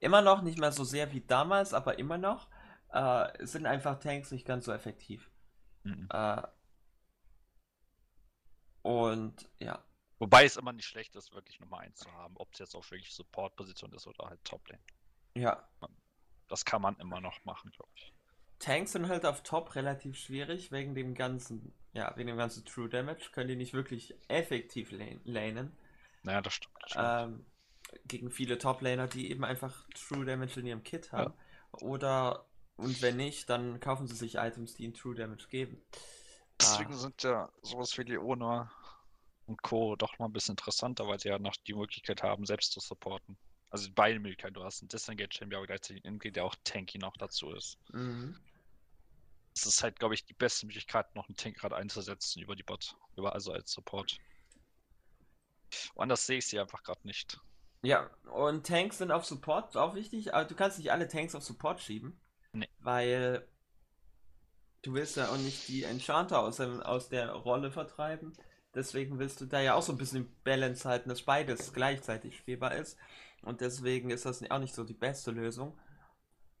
[0.00, 2.48] immer noch nicht mehr so sehr wie damals, aber immer noch
[2.90, 5.30] äh, sind einfach Tanks nicht ganz so effektiv.
[5.84, 6.08] Mhm.
[6.10, 6.42] Äh,
[8.82, 9.82] und ja,
[10.18, 12.90] Wobei es immer nicht schlecht ist, wirklich Nummer 1 zu haben, ob es jetzt auch
[12.90, 14.82] wirklich Support-Position ist oder halt Top-Lane.
[15.34, 15.68] Ja,
[16.48, 18.12] Das kann man immer noch machen, glaube ich.
[18.58, 22.88] Tanks sind halt auf Top relativ schwierig wegen dem ganzen, ja, wegen dem ganzen True
[22.88, 25.76] Damage, können die nicht wirklich effektiv lane lanen.
[26.22, 26.74] Naja, das stimmt.
[26.80, 27.06] Das stimmt.
[27.06, 27.46] Ähm,
[28.06, 31.34] gegen viele Top-Laner, die eben einfach True Damage in ihrem Kit haben.
[31.72, 35.82] Oder, und wenn nicht, dann kaufen sie sich Items, die ihnen True Damage geben.
[36.60, 36.96] Deswegen ah.
[36.96, 38.70] sind ja sowas wie Leona
[39.46, 39.96] und Co.
[39.96, 43.36] doch mal ein bisschen interessanter, weil sie ja noch die Möglichkeit haben, selbst zu supporten.
[43.74, 44.54] Also beide Möglichkeiten.
[44.54, 47.76] Du hast einen Disengage-Champion, aber gleichzeitig einen Ingrid, der auch tanky noch dazu ist.
[47.92, 48.38] Mhm.
[49.52, 52.62] Das ist halt, glaube ich, die beste Möglichkeit, noch einen Tank gerade einzusetzen über die
[52.62, 52.94] Bot.
[53.16, 54.20] Über, also als Support.
[55.96, 57.40] Woanders sehe ich sie einfach gerade nicht.
[57.82, 61.42] Ja, und Tanks sind auf Support auch wichtig, aber du kannst nicht alle Tanks auf
[61.42, 62.20] Support schieben.
[62.52, 62.68] Nee.
[62.78, 63.44] Weil
[64.82, 68.34] du willst ja auch nicht die Enchanter aus, dem, aus der Rolle vertreiben.
[68.72, 72.76] Deswegen willst du da ja auch so ein bisschen Balance halten, dass beides gleichzeitig spielbar
[72.76, 72.96] ist.
[73.44, 75.78] Und deswegen ist das auch nicht so die beste Lösung.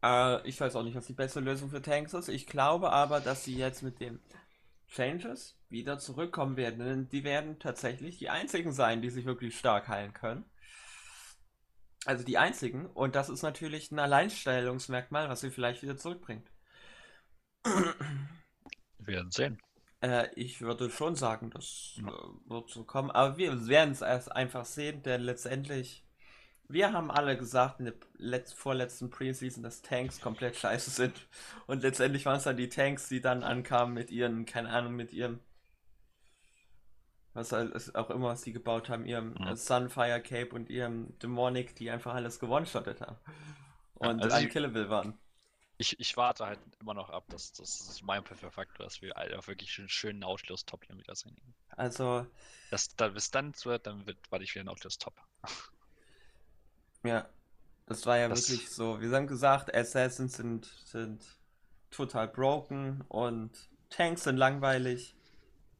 [0.02, 2.28] Äh, ich weiß auch nicht, was die beste Lösung für Tanks ist.
[2.28, 4.20] Ich glaube aber, dass sie jetzt mit den
[4.88, 6.78] Changes wieder zurückkommen werden.
[6.78, 10.44] Denn die werden tatsächlich die einzigen sein, die sich wirklich stark heilen können.
[12.06, 12.86] Also die einzigen.
[12.86, 16.50] Und das ist natürlich ein Alleinstellungsmerkmal, was sie vielleicht wieder zurückbringt.
[18.98, 19.58] Wir werden sehen.
[20.00, 23.10] Äh, ich würde schon sagen, das äh, wird so kommen.
[23.10, 26.03] Aber wir werden es erst einfach sehen, denn letztendlich,
[26.68, 31.14] wir haben alle gesagt in der letz vorletzten Preseason, dass Tanks komplett scheiße sind.
[31.66, 35.12] Und letztendlich waren es dann die Tanks, die dann ankamen mit ihren, keine Ahnung, mit
[35.12, 35.40] ihrem,
[37.34, 39.56] was auch immer, was die gebaut haben, ihrem Mhm.
[39.56, 43.16] Sunfire Cape und ihrem Demonic, die einfach alles gewone-shottet haben.
[43.94, 45.18] Und also ich- unkillable waren.
[45.76, 49.44] Ich, ich warte halt immer noch ab, dass das ist mein Faktor, dass wir Alter,
[49.48, 51.36] wirklich einen schönen Nautilus Top hier wieder sehen.
[51.76, 52.26] Also,
[52.70, 55.14] Das, da, bis dann wird, dann wird, warte ich wieder Nautilus Top.
[57.04, 57.28] Ja,
[57.86, 59.00] das war ja Das- wirklich so.
[59.00, 61.24] Wir haben gesagt, Assassins sind, sind
[61.90, 65.14] total broken und Tanks sind langweilig.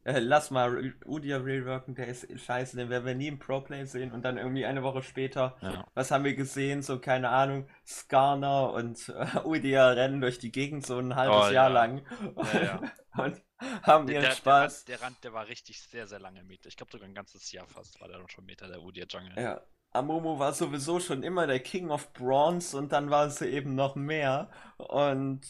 [0.03, 4.11] Äh, lass mal Udia reworken, der ist scheiße, den werden wir nie im Pro-Play sehen
[4.11, 5.83] und dann irgendwie eine Woche später, Ja.
[5.95, 6.83] was haben wir gesehen?
[6.83, 11.51] So, keine Ahnung, Skarner und äh, Udia rennen durch die Gegend so ein halbes Oh,
[11.51, 11.67] Jahr ja.
[11.69, 12.05] lang
[12.53, 12.81] Ja, ja.
[13.17, 13.41] und
[13.81, 14.85] haben ihren der, Spaß.
[14.85, 16.67] Der, Rand, der Rand, der war richtig sehr, sehr lange Meter.
[16.69, 19.33] Ich glaube sogar ein ganzes Jahr fast war der dann schon Meter, der Udia Jungle.
[19.41, 19.59] Ja,
[19.95, 23.95] Amumu war sowieso schon immer der King of Bronze und dann war es eben noch
[23.95, 24.49] mehr.
[24.77, 25.41] Und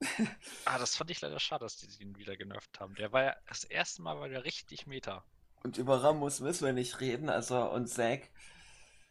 [0.64, 2.94] Ah, das fand ich leider schade, dass die ihn wieder genervt haben.
[2.94, 5.24] Der war ja das erste Mal war der richtig Meter.
[5.62, 8.30] Und über Ramos müssen wir nicht reden, also und Zack,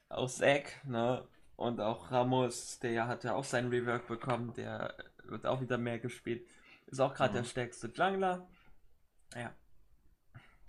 [0.10, 1.28] auch Zack, ne?
[1.56, 6.00] Und auch Ramos, der hat ja auch seinen Rework bekommen, der wird auch wieder mehr
[6.00, 6.48] gespielt.
[6.88, 7.38] Ist auch gerade Mhm.
[7.38, 8.48] der stärkste Jungler.
[9.36, 9.54] Ja,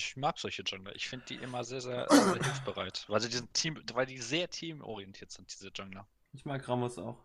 [0.01, 0.97] Ich mag solche Jungler.
[0.97, 3.05] Ich finde die immer sehr, sehr, sehr, hilfsbereit.
[3.09, 6.09] Weil sie diesen Team, weil die sehr teamorientiert sind, diese Jungler.
[6.33, 7.23] ich mag Ramos auch.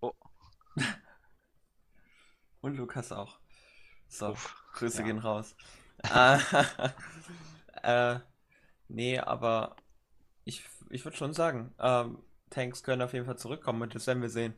[0.00, 0.12] Oh.
[2.60, 3.40] Und Lukas auch.
[4.08, 4.62] So, Uff.
[4.74, 5.06] Grüße ja.
[5.06, 5.56] gehen raus.
[6.02, 6.38] äh,
[7.82, 8.20] äh,
[8.88, 9.76] nee, aber
[10.44, 14.22] ich, ich würde schon sagen, ähm, Tanks können auf jeden Fall zurückkommen und das werden
[14.22, 14.54] wir sehen,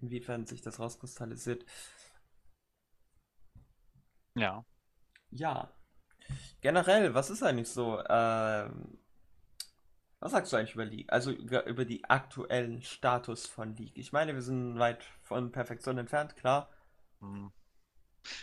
[0.00, 1.64] inwiefern sich das rauskristallisiert.
[4.34, 4.64] Ja.
[5.30, 5.77] Ja,
[6.60, 8.02] generell, was ist eigentlich so?
[8.08, 8.98] Ähm,
[10.20, 11.12] was sagst du eigentlich über League?
[11.12, 13.96] Also über, die aktuellen Status von League.
[13.96, 16.68] Ich meine, wir sind weit von Perfektion entfernt, klar.
[17.20, 17.52] Hm.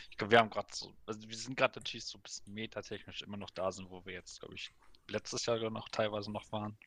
[0.10, 3.24] Ich glaube, wir haben gerade so, also wir sind gerade natürlich so ein bisschen metatechnisch
[3.24, 4.74] immer noch da sind, wo wir jetzt, glaube ich,
[5.10, 6.78] letztes Jahr noch teilweise noch waren.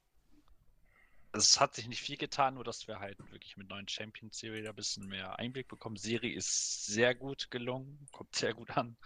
[1.32, 4.42] Also es hat sich nicht viel getan, nur dass wir halt wirklich mit neuen Champions
[4.42, 5.96] wieder ein bisschen mehr Einblick bekommen.
[5.96, 8.96] Serie ist sehr gut gelungen, kommt sehr gut an.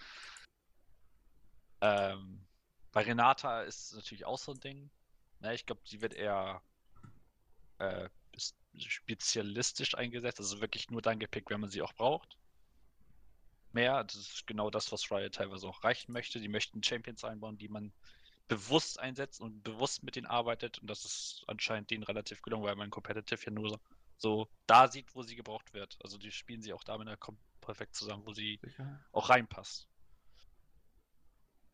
[1.83, 2.47] Ähm,
[2.93, 4.91] bei Renata ist es natürlich auch so ein Ding.
[5.41, 6.63] Ne, ich glaube, sie wird eher
[7.79, 12.39] äh, ist spezialistisch eingesetzt, also wirklich nur dann gepickt, wenn man sie auch braucht.
[13.73, 16.41] Mehr, das ist genau das, was Riot teilweise auch reichen möchte.
[16.41, 17.93] Die möchten Champions einbauen, die man
[18.49, 20.79] bewusst einsetzt und bewusst mit denen arbeitet.
[20.79, 23.81] Und das ist anscheinend denen relativ gelungen, weil man Competitive ja nur
[24.19, 25.99] so da sieht, wo sie gebraucht wird.
[26.03, 27.19] Also die spielen sie auch damit
[27.61, 29.01] perfekt zusammen, wo sie Sicher.
[29.13, 29.89] auch reinpasst.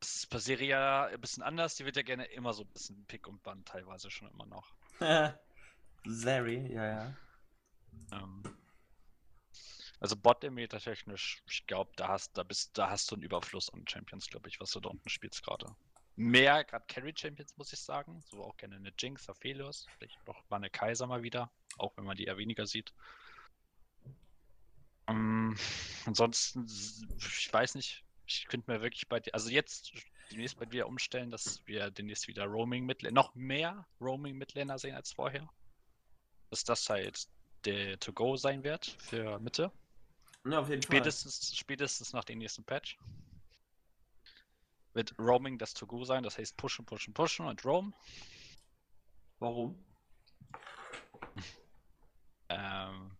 [0.00, 1.74] Das ist bei Serie ja ein bisschen anders.
[1.76, 4.72] Die wird ja gerne immer so ein bisschen Pick und Band teilweise schon immer noch.
[6.06, 7.16] Zeri, ja, ja.
[8.12, 8.42] Ähm,
[10.00, 13.72] also bot meter technisch, ich glaube, da hast, da bist, da hast du einen Überfluss
[13.74, 15.74] an Champions, glaube ich, was du da unten spielst gerade.
[16.14, 18.22] Mehr gerade Carry Champions, muss ich sagen.
[18.30, 22.04] So auch gerne eine Jinx, Aphelios, vielleicht noch mal eine Kaiser mal wieder, auch wenn
[22.04, 22.92] man die eher weniger sieht.
[25.08, 25.56] Ähm,
[26.06, 29.92] ansonsten, ich weiß nicht, ich könnte mir wirklich bei dir, also jetzt
[30.30, 34.94] demnächst bei dir umstellen, dass wir demnächst wieder Roaming Midlaner, noch mehr Roaming Midlaner sehen
[34.94, 35.48] als vorher.
[36.50, 37.26] Dass das halt
[37.64, 39.72] der To-Go sein wird für Mitte.
[40.44, 40.96] Ja, auf jeden Fall.
[40.96, 42.98] Spätestens, spätestens nach dem nächsten Patch.
[44.92, 47.94] Wird Roaming das To-Go sein, das heißt pushen, pushen, pushen und roam.
[49.38, 49.84] Warum?
[52.48, 53.16] Ähm,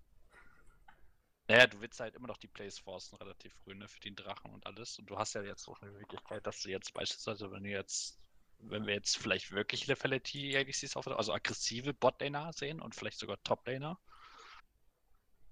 [1.48, 4.52] naja, du willst halt immer noch die Plays forcen, relativ früh, ne, für den Drachen
[4.52, 4.98] und alles.
[4.98, 8.20] Und du hast ja jetzt auch eine Möglichkeit, dass du jetzt beispielsweise, wenn du jetzt,
[8.58, 13.42] wenn wir jetzt vielleicht wirklich Lethality ADCs auf, also aggressive Bot-Laner sehen und vielleicht sogar
[13.42, 13.98] Top-Laner,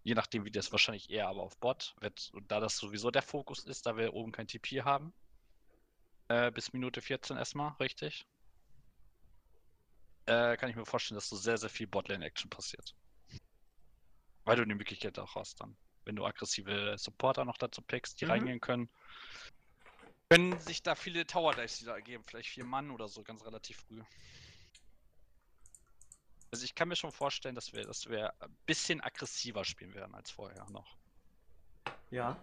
[0.05, 3.23] je nachdem, wie das wahrscheinlich eher aber auf Bot wird, und da das sowieso der
[3.23, 5.13] Fokus ist, da wir oben kein TP haben,
[6.29, 8.27] äh, bis Minute 14 erstmal, richtig?
[10.27, 12.95] äh, kann ich mir vorstellen, dass so sehr, sehr viel Botlane-Action passiert.
[14.45, 15.77] Weil du die Möglichkeit auch hast dann.
[16.07, 18.31] Wenn du aggressive Supporter noch dazu pickst, die Mhm.
[18.31, 18.89] reingehen können,
[20.31, 22.25] können sich da viele Tower Dice wieder ergeben.
[22.25, 24.03] Vielleicht vier Mann oder so, ganz relativ früh.
[26.53, 30.15] Also ich kann mir schon vorstellen, dass wir, dass wir ein bisschen aggressiver spielen werden
[30.15, 30.97] als vorher noch.
[32.11, 32.41] Ja.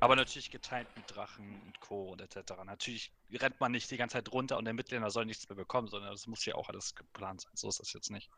[0.00, 2.12] Aber natürlich getimt mit Drachen und Co.
[2.12, 2.64] und etc.
[2.64, 5.88] Natürlich rennt man nicht die ganze Zeit runter und der Midlaner soll nichts mehr bekommen,
[5.88, 7.52] sondern das muss ja auch alles geplant sein.
[7.54, 8.30] So ist das jetzt nicht.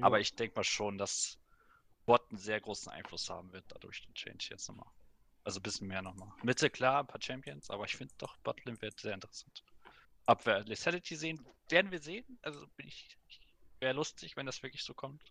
[0.00, 1.38] Aber ich denke mal schon, dass
[2.30, 4.90] einen sehr großen Einfluss haben wird dadurch den Change jetzt nochmal.
[5.44, 6.30] Also ein bisschen mehr nochmal.
[6.42, 9.64] Mitte klar, ein paar Champions, aber ich finde doch Botlane wird sehr interessant.
[10.26, 12.38] Ob wir Lethality sehen, werden wir sehen.
[12.42, 13.16] Also bin ich.
[13.80, 15.22] Wäre lustig, wenn das wirklich so kommt.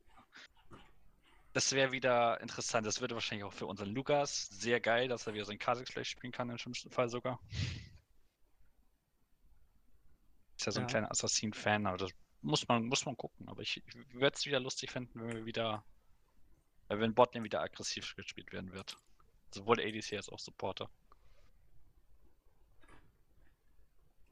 [1.53, 2.85] Das wäre wieder interessant.
[2.87, 6.11] Das würde wahrscheinlich auch für unseren Lukas sehr geil, dass er wieder seinen Kha'Zix vielleicht
[6.11, 7.39] spielen kann, im schlimmsten Fall sogar.
[10.57, 10.87] Ist ja so ein Ja.
[10.87, 13.47] kleiner Assassin-Fan, aber das muss man, muss man gucken.
[13.49, 15.83] Aber ich, ich würde es wieder lustig finden, wenn wir wieder,
[16.89, 18.97] wenn Botlane wieder aggressiv gespielt werden wird.
[19.51, 20.89] Sowohl ADC als auch Supporter.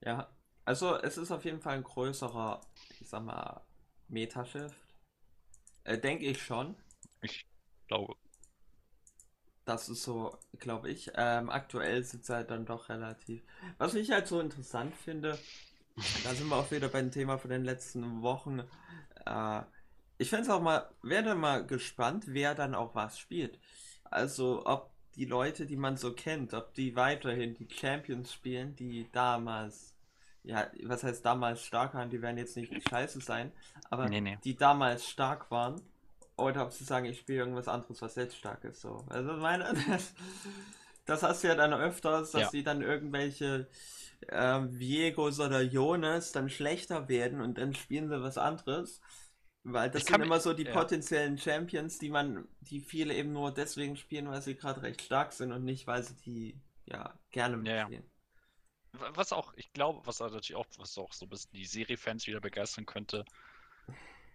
[0.02, 0.30] Ja,
[0.66, 2.62] also es ist auf jeden Fall ein größerer,
[3.00, 3.62] ich sag mal,
[4.08, 4.76] Metashift.
[5.84, 6.76] Äh, Denke ich schon.
[7.22, 7.46] Ich
[7.88, 8.16] glaube.
[9.66, 11.12] Das ist so, glaube ich.
[11.16, 13.42] Ähm, aktuell sitzt halt dann doch relativ.
[13.78, 15.40] Was ich halt so interessant finde,
[16.24, 18.60] da sind wir auch wieder beim Thema von den letzten Wochen.
[19.26, 19.62] Äh,
[20.18, 23.60] ich fände es auch mal, werde mal gespannt, wer dann auch was spielt.
[24.06, 29.10] Also, ob die Leute, die man so kennt, ob die weiterhin die Champions spielen, die
[29.12, 29.96] damals,
[30.44, 33.52] ja, was heißt damals stark waren, die werden jetzt nicht scheiße sein,
[33.90, 34.38] aber Nee, nee.
[34.44, 35.82] die damals stark waren,
[36.38, 38.82] oder ob sie sagen, ich spiele irgendwas anderes, was jetzt stark ist.
[38.82, 39.06] So.
[39.10, 40.14] Also meine, das,
[41.06, 42.52] das hast du ja dann öfters, dass Ja.
[42.52, 43.68] die dann irgendwelche
[44.30, 49.02] ähm, Viegos oder Jonas dann schlechter werden und dann spielen sie was anderes.
[49.66, 50.86] Weil das Ich sind immer so die ja.
[50.86, 55.34] potenziellen Champions, die man, die viele eben nur deswegen spielen, weil sie gerade recht stark
[55.34, 57.92] sind und nicht, weil sie die ja gerne Ja, ja.
[57.92, 58.04] mitspielen.
[59.14, 62.26] Was auch, ich glaube, was auch natürlich auch, was auch so ein bisschen die Serie-Fans
[62.26, 63.24] wieder begeistern könnte,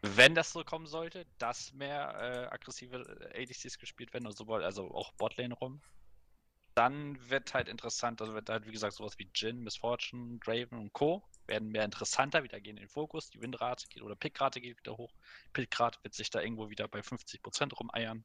[0.02, 2.14] wenn das so kommen sollte, dass mehr
[2.50, 3.04] äh, aggressive
[3.34, 5.82] ADCs gespielt werden, also, sowohl- also auch Botlane rum,
[6.74, 10.78] dann wird halt interessant, also wird halt, wie gesagt, sowas wie Jin, Miss Fortune, Draven
[10.78, 11.24] und Co.
[11.50, 14.96] werden mehr interessanter, wieder gehen in den Fokus, die Winrate geht oder Pickrate geht wieder
[14.96, 15.12] hoch.
[15.52, 18.24] Pickrate wird sich da irgendwo wieder bei 50% rumeiern.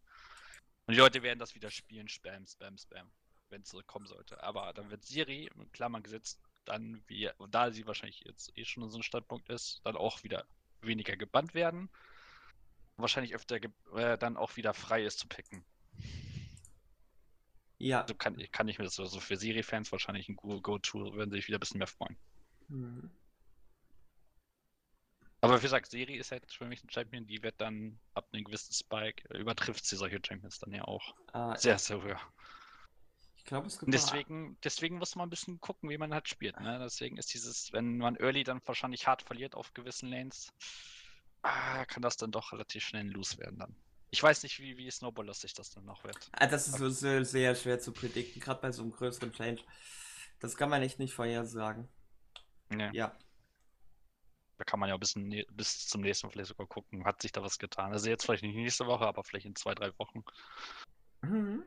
[0.85, 3.11] Und die Leute werden das wieder spielen, Spam, Spam, Spam,
[3.49, 4.41] wenn es so kommen sollte.
[4.41, 8.83] Aber dann wird Siri, in Klammern gesetzt, dann, wie, da sie wahrscheinlich jetzt eh schon
[8.83, 10.45] in so einem Standpunkt ist, dann auch wieder
[10.81, 11.89] weniger gebannt werden.
[12.97, 13.57] Wahrscheinlich öfter
[13.95, 15.65] äh, dann auch wieder frei ist zu picken.
[17.77, 18.01] Ja.
[18.01, 21.31] Also kann, kann ich mir das so also für Siri-Fans wahrscheinlich ein Go- Go-To, würden
[21.31, 22.17] sich wieder ein bisschen mehr freuen.
[22.69, 23.09] Hm.
[25.41, 28.45] Aber wie gesagt, Siri ist halt für mich ein Champion, die wird dann ab einem
[28.45, 31.13] gewissen Spike, äh, übertrifft sie solche Champions dann ja auch.
[31.33, 32.19] Äh, Sehr, sehr höher.
[33.35, 36.59] ich glaube, es gibt deswegen, deswegen muss man ein bisschen gucken, wie man halt spielt.
[36.59, 36.79] Ne?
[36.81, 40.51] Deswegen ist dieses, wenn man Early dann wahrscheinlich hart verliert auf gewissen Lanes,
[41.43, 43.75] ah, kann das dann doch relativ schnell Loose werden dann.
[44.09, 46.27] Ich weiß nicht, wie, wie Snowball-lustig das dann noch wird.
[46.31, 49.61] Ah, Das ist so sehr, sehr schwer zu predikten, gerade bei so einem größeren Change.
[50.39, 51.87] Das kann man echt nicht vorhersagen.
[52.71, 52.91] Ja.
[52.91, 53.15] Ja.
[54.57, 57.57] Da kann man ja ne- bis zum nächsten vielleicht sogar gucken, hat sich da was
[57.59, 57.91] getan.
[57.91, 60.23] Also jetzt vielleicht nicht nächste Woche, aber vielleicht in zwei, drei Wochen.
[61.21, 61.63] Mhm.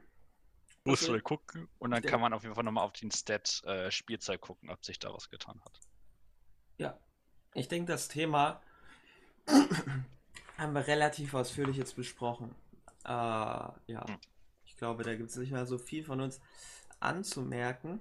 [0.84, 1.18] Musst Okay.
[1.18, 4.40] du gucken und dann kann man auf jeden Fall nochmal auf den Stat äh, Spielzeit
[4.40, 5.80] gucken, ob sich da was getan hat.
[6.78, 6.98] Ja.
[7.52, 8.62] Ich denke, das Thema
[10.56, 12.54] haben wir relativ ausführlich jetzt besprochen.
[13.04, 14.06] Äh, ja.
[14.06, 14.18] Hm.
[14.64, 16.40] Ich glaube, da gibt es nicht mehr so viel von uns
[17.00, 18.00] anzumerken.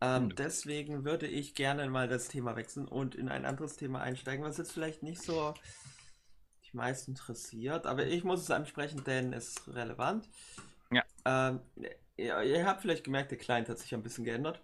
[0.00, 0.34] Ähm, Nö.
[0.34, 4.58] deswegen würde ich gerne mal das Thema wechseln und in ein anderes Thema einsteigen, was
[4.58, 5.54] jetzt vielleicht nicht so
[6.70, 10.28] die meisten interessiert, aber ich muss es ansprechen, denn es ist relevant.
[10.90, 11.02] Ja.
[11.24, 11.60] Ähm,
[12.16, 14.60] ihr, ihr habt vielleicht gemerkt, der Client hat sich ein bisschen geändert.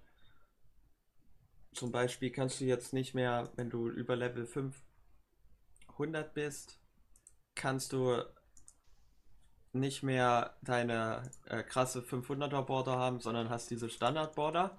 [1.73, 6.79] Zum Beispiel kannst du jetzt nicht mehr, wenn du über Level 500 bist,
[7.55, 8.23] kannst du
[9.73, 14.77] nicht mehr deine äh, krasse 500er Border haben, sondern hast diese Standard Border.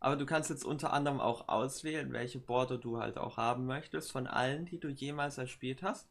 [0.00, 4.12] Aber du kannst jetzt unter anderem auch auswählen, welche Border du halt auch haben möchtest
[4.12, 6.08] von allen, die du jemals erspielt hast.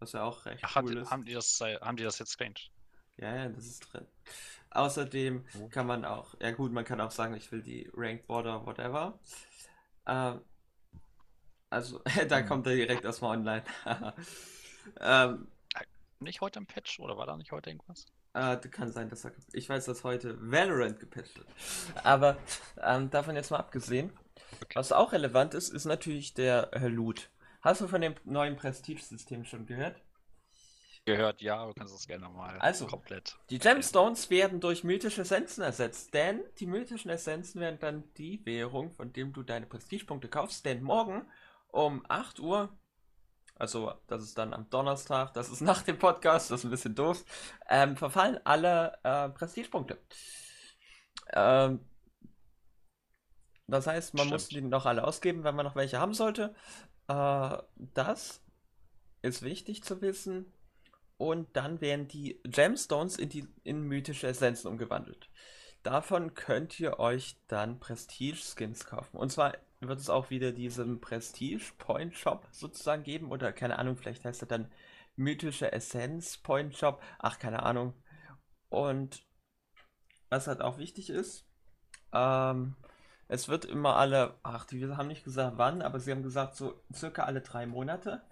[0.00, 1.10] Was ja auch recht Ach, haben, cool die, ist.
[1.10, 2.70] haben, die das, äh, haben die das jetzt changed?
[3.16, 4.06] Ja, ja, das ist drin.
[4.70, 5.70] Außerdem Oh.
[5.70, 9.18] kann man auch, ja gut, man kann auch sagen, ich will die Ranked Border, whatever.
[10.06, 10.42] Ähm,
[11.70, 12.42] also, da Hm.
[12.42, 13.64] kommt er direkt erstmal online.
[15.00, 15.48] ähm,
[16.20, 18.06] Nicht heute im Patch oder war da nicht heute irgendwas?
[18.34, 21.48] Äh, kann sein, dass er, ich weiß, dass heute Valorant gepatcht wird.
[22.04, 22.36] Aber
[22.82, 24.12] ähm, davon jetzt mal abgesehen,
[24.62, 24.74] Okay.
[24.74, 27.30] was auch relevant ist, ist natürlich der äh, Loot.
[27.62, 30.02] Hast du von dem neuen Prestige-System schon gehört?
[31.06, 33.38] Gehört, ja, du kannst es gerne mal Also, komplett.
[33.48, 38.92] Die Gemstones werden durch mythische Essenzen ersetzt, denn die mythischen Essenzen werden dann die Währung,
[38.94, 40.64] von dem du deine Prestigepunkte kaufst.
[40.66, 41.26] Denn morgen
[41.68, 42.78] um 8 Uhr,
[43.60, 46.94] also das ist dann am Donnerstag, das ist nach dem Podcast, das ist ein bisschen
[46.94, 47.24] doof,
[47.68, 49.98] ähm, verfallen alle äh, Prestigepunkte.
[51.32, 51.80] Ähm,
[53.66, 54.64] das heißt, man muss Stimmt.
[54.64, 56.54] die noch alle ausgeben, wenn man noch welche haben sollte.
[57.06, 58.42] Äh, das
[59.22, 60.52] ist wichtig zu wissen.
[61.18, 65.28] Und dann werden die Gemstones in, die, in mythische Essenzen umgewandelt.
[65.82, 69.18] Davon könnt ihr euch dann Prestige-Skins kaufen.
[69.18, 73.30] Und zwar wird es auch wieder diesen Prestige-Point-Shop sozusagen geben.
[73.30, 74.70] Oder keine Ahnung, vielleicht heißt er dann
[75.16, 77.02] mythische Essenz-Point-Shop.
[77.18, 77.94] Ach, keine Ahnung.
[78.68, 79.26] Und
[80.28, 81.46] was halt auch wichtig ist,
[82.12, 82.76] ähm,
[83.28, 86.82] es wird immer alle, ach, die haben nicht gesagt wann, aber sie haben gesagt, so
[86.92, 88.22] circa alle drei Monate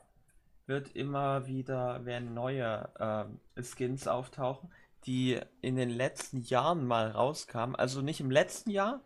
[0.67, 4.71] wird immer wieder, werden neue ähm, Skins auftauchen,
[5.07, 7.75] die in den letzten Jahren mal rauskamen.
[7.75, 9.01] Also nicht im letzten Jahr,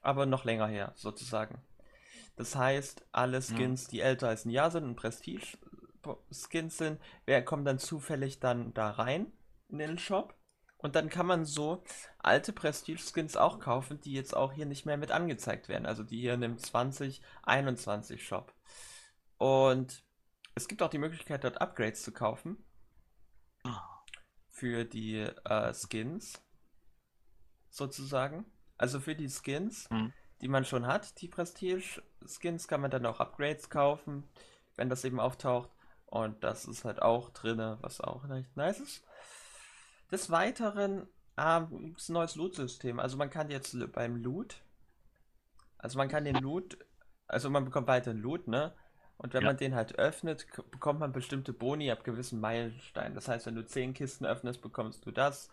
[0.00, 1.60] aber noch länger her, sozusagen.
[2.38, 7.66] Das heißt, alle Skins, die älter als ein Jahr sind und Prestige-Skins sind, wer kommt
[7.66, 9.32] dann zufällig dann da rein
[9.68, 10.34] in den Shop.
[10.76, 11.82] Und dann kann man so
[12.20, 15.84] alte Prestige-Skins auch kaufen, die jetzt auch hier nicht mehr mit angezeigt werden.
[15.84, 18.54] Also die hier in dem 2021 Shop.
[19.36, 20.04] Und
[20.54, 22.64] es gibt auch die Möglichkeit, dort Upgrades zu kaufen
[24.50, 26.40] für die äh, Skins,
[27.70, 28.44] sozusagen.
[28.76, 30.12] Also für die Skins, Mhm.
[30.40, 34.24] Die man schon hat, die Prestige-Skins, kann man dann auch Upgrades kaufen,
[34.76, 35.70] wenn das eben auftaucht.
[36.06, 39.02] Und das ist halt auch drinne, was auch recht nice ist.
[40.10, 41.06] Des Weiteren
[41.70, 42.98] gibt es ein neues Loot-System.
[42.98, 44.62] Also man kann jetzt beim Loot,
[45.78, 46.78] also man kann den Loot,
[47.26, 48.72] also man bekommt weiterhin Loot, ne?
[49.18, 49.48] Und wenn Ja.
[49.48, 53.14] man den halt öffnet, bekommt man bestimmte Boni ab gewissen Meilensteinen.
[53.14, 55.50] Das heißt, wenn du 10 Kisten öffnest, bekommst du das.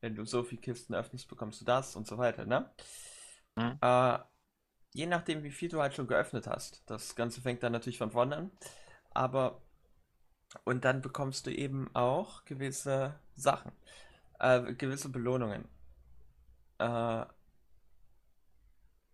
[0.00, 2.70] Wenn du so viele Kisten öffnest, bekommst du das und so weiter, ne?
[3.58, 3.80] Mhm.
[3.80, 4.18] Äh,
[4.94, 6.82] je nachdem, wie viel du halt schon geöffnet hast.
[6.86, 8.52] Das Ganze fängt dann natürlich von vorne an.
[9.12, 9.62] Aber,
[10.64, 13.72] und dann bekommst du eben auch gewisse Sachen,
[14.40, 15.68] äh, gewisse Belohnungen.
[16.78, 17.24] Äh,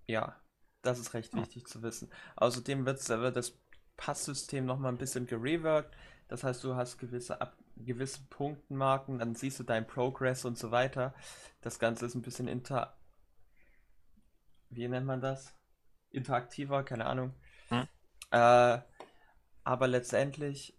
[0.07, 0.37] ja,
[0.83, 1.41] das ist recht Hm.
[1.43, 2.11] wichtig zu wissen.
[2.37, 3.53] Außerdem wird das
[3.97, 5.95] Passsystem nochmal ein bisschen gereworked.
[6.29, 10.71] Das heißt, du hast gewisse, ab, gewisse Punktenmarken, dann siehst du deinen Progress und so
[10.71, 11.15] weiter.
[11.61, 12.97] Das Ganze ist ein bisschen inter...
[14.75, 15.55] Wie nennt man das?
[16.11, 17.35] Interaktiver, keine Ahnung.
[17.69, 17.89] Hm.
[18.31, 18.79] Äh,
[19.65, 20.79] aber letztendlich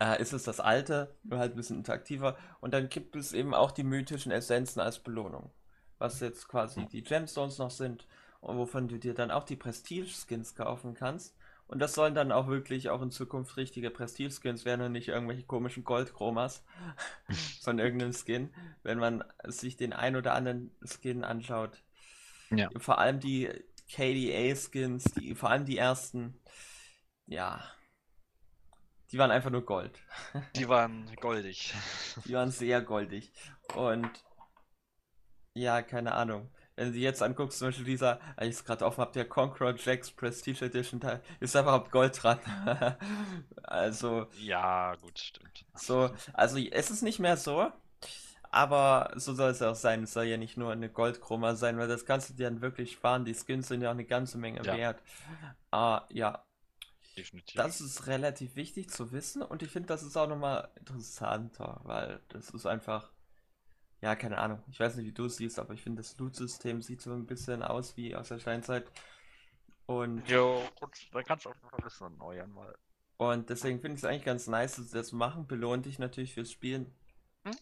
[0.00, 2.36] äh, ist es das alte, nur halt ein bisschen interaktiver.
[2.60, 5.50] Und dann gibt es eben auch die mythischen Essenzen als Belohnung.
[5.98, 6.88] Was jetzt quasi Hm.
[6.88, 8.06] die Gemstones noch sind
[8.40, 11.36] und wovon du dir dann auch die Prestige-Skins kaufen kannst.
[11.66, 15.44] Und das sollen dann auch wirklich auch in Zukunft richtige Prestige-Skins werden und nicht irgendwelche
[15.44, 16.64] komischen Goldchromas
[17.62, 18.52] von irgendeinem Skin.
[18.82, 21.82] Wenn man sich den ein oder anderen Skin anschaut.
[22.50, 22.68] Ja.
[22.78, 23.48] Vor allem die
[23.88, 26.38] KDA-Skins, die, vor allem die ersten,
[27.26, 27.62] ja,
[29.12, 29.98] die waren einfach nur Gold.
[30.56, 31.74] Die waren goldig.
[32.24, 33.32] Die waren sehr goldig.
[33.74, 34.08] Und
[35.54, 36.50] ja, keine Ahnung.
[36.76, 39.28] Wenn du dir jetzt anguckst, zum Beispiel dieser, als ich es gerade offen habe, der
[39.28, 42.38] Conqueror Jax Prestige Edition, da ist da überhaupt Gold dran.
[43.64, 45.66] also, Ja, gut, stimmt.
[45.74, 47.70] so, also es ist nicht mehr so,
[48.50, 50.04] aber so soll es auch sein.
[50.04, 52.92] Es soll ja nicht nur eine Goldchroma sein, weil das kannst du dir dann wirklich
[52.92, 53.24] sparen.
[53.24, 54.72] Die Skins sind ja auch eine ganze Menge Ja.
[54.72, 55.02] wert.
[55.72, 56.44] Ah, ja,
[57.16, 57.54] Definitiv.
[57.54, 62.20] das ist relativ wichtig zu wissen und ich finde, das ist auch nochmal interessanter, weil
[62.28, 63.10] das ist einfach,
[64.02, 64.62] ja, keine Ahnung.
[64.70, 67.26] Ich weiß nicht, wie du es siehst, aber ich finde, das Loot-System sieht so ein
[67.26, 68.90] bisschen aus wie aus der Steinzeit.
[69.86, 72.74] Und, Jo, gut, dann kannst du auch noch ein bisschen erneuern, weil.
[73.18, 75.46] und deswegen finde ich es eigentlich ganz nice, dass sie das machen.
[75.46, 76.92] Belohnt dich natürlich fürs Spielen.
[77.44, 77.52] Ja,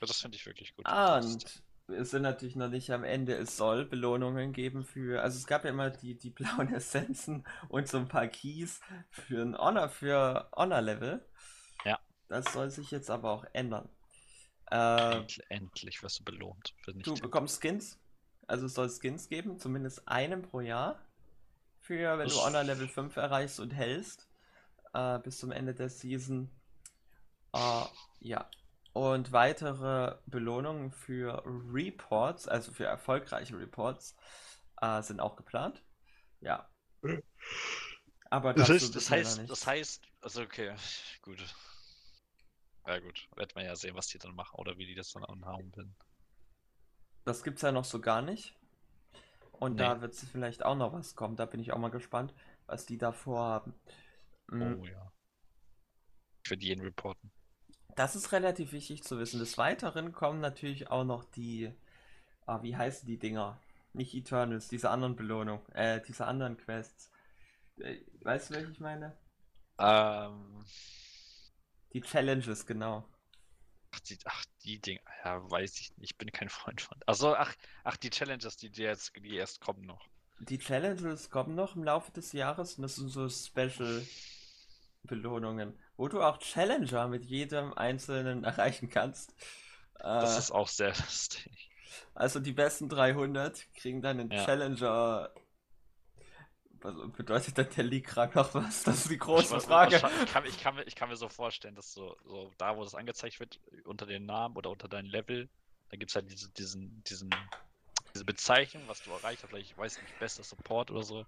[0.00, 0.86] das finde ich wirklich gut.
[0.86, 3.34] Ah, und wir sind natürlich noch nicht am Ende.
[3.34, 7.88] Es soll Belohnungen geben für, also es gab ja immer die, die blauen Essenzen und
[7.88, 8.80] so ein paar Keys
[9.10, 11.24] für ein Honor, für Honor-Level.
[11.84, 11.98] Ja.
[12.28, 13.88] Das soll sich jetzt aber auch ändern.
[14.70, 16.74] Äh, Endlich, wirst du belohnt.
[16.86, 17.98] Du bekommst Skins.
[18.48, 21.00] Also es soll Skins geben, zumindest einen pro Jahr.
[21.80, 24.26] Für, wenn du Honor Level 5 erreichst und hältst.
[24.92, 26.50] Äh, bis zum Ende der Season.
[27.52, 27.84] Äh,
[28.20, 28.50] ja.
[28.96, 34.16] Und weitere Belohnungen für Reports, also für erfolgreiche Reports,
[34.80, 35.82] äh, sind auch geplant.
[36.40, 36.66] Ja.
[38.30, 40.74] Aber Das heißt, das heißt, das heißt, also okay,
[41.20, 41.44] gut.
[42.86, 45.24] Ja gut, wird man ja sehen, was die dann machen oder wie die das dann
[45.24, 45.94] anhauen werden.
[47.26, 48.54] Das gibt's ja noch so gar nicht.
[49.52, 49.78] Und Nee.
[49.78, 51.36] da wird vielleicht auch noch was kommen.
[51.36, 52.32] Da bin ich auch mal gespannt.
[52.66, 53.74] was die da vorhaben.
[54.48, 54.80] Mhm.
[54.80, 55.12] Oh ja.
[56.44, 57.30] Ich werde jeden reporten.
[57.96, 59.38] Das ist relativ wichtig zu wissen.
[59.40, 61.72] Des Weiteren kommen natürlich auch noch die,
[62.46, 63.60] ah, wie heißen die Dinger?
[63.94, 67.10] Nicht Eternals, diese anderen Belohnungen, äh, diese anderen Quests.
[67.78, 69.16] Äh, weißt du, welche ich meine?
[69.78, 70.64] Ähm,
[71.92, 73.04] Die Challenges, genau.
[73.90, 75.00] ach, die, ach, die Dinge.
[75.24, 76.12] Ja, weiß ich nicht.
[76.12, 76.98] Ich bin kein Freund von.
[77.06, 80.08] Achso, ach, ach, die Challenges, die, die jetzt, die erst kommen noch.
[80.38, 86.22] Die Challenges kommen noch im Laufe des Jahres und das sind so Special-Belohnungen, wo du
[86.22, 89.34] auch Challenger mit jedem einzelnen erreichen kannst.
[89.98, 91.70] Das Äh, ist auch sehr lustig.
[92.14, 94.44] also die besten 300 kriegen dann einen Ja.
[94.44, 95.30] Challenger.
[96.82, 98.84] Was bedeutet denn der League-Rang noch was?
[98.84, 99.96] Das ist die Ich, große weiß- Frage.
[99.96, 102.84] ich, kann, ich, kann, mir- ich kann mir so vorstellen, dass so, so da, wo
[102.84, 105.48] das angezeigt wird, unter den Namen oder unter deinem Level,
[105.88, 107.30] da gibt es halt diese, diesen, diesen,
[108.14, 111.24] diese Bezeichnung, was du erreicht hast, vielleicht, ich weiß nicht, bester Support oder so.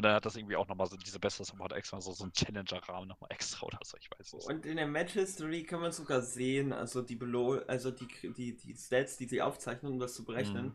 [0.00, 2.32] Und dann hat das irgendwie auch nochmal so diese beste Support extra, so, so ein
[2.32, 4.48] Challenger-Rahmen nochmal extra oder so, ich weiß nicht.
[4.48, 8.56] Und in der Match History kann man sogar sehen, also die Belo also die, die,
[8.56, 10.74] die Stats, die sie aufzeichnen, um das zu berechnen, Mhm.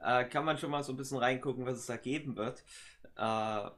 [0.00, 2.64] äh, kann man schon mal so ein bisschen reingucken, was es da geben wird.
[3.16, 3.70] Äh,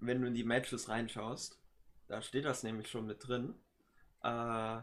[0.00, 1.60] wenn du in die Matches reinschaust,
[2.08, 3.54] da steht das nämlich schon mit drin.
[4.24, 4.80] Äh,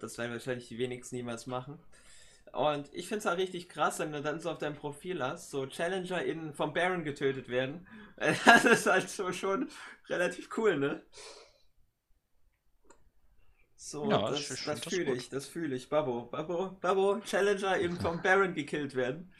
[0.00, 1.78] das werden wahrscheinlich die wenigsten niemals machen.
[2.54, 5.50] Und ich finde es auch richtig krass, wenn du dann so auf deinem Profil hast,
[5.50, 7.86] so Challenger in, vom Baron getötet werden.
[8.46, 9.68] Das ist halt so schon
[10.08, 11.02] relativ cool, ne?
[13.76, 15.88] So, Ja, das, das das fühle ich, das fühle ich.
[15.88, 19.32] Babbo, Babbo, Babbo, Challenger in vom Baron gekillt werden.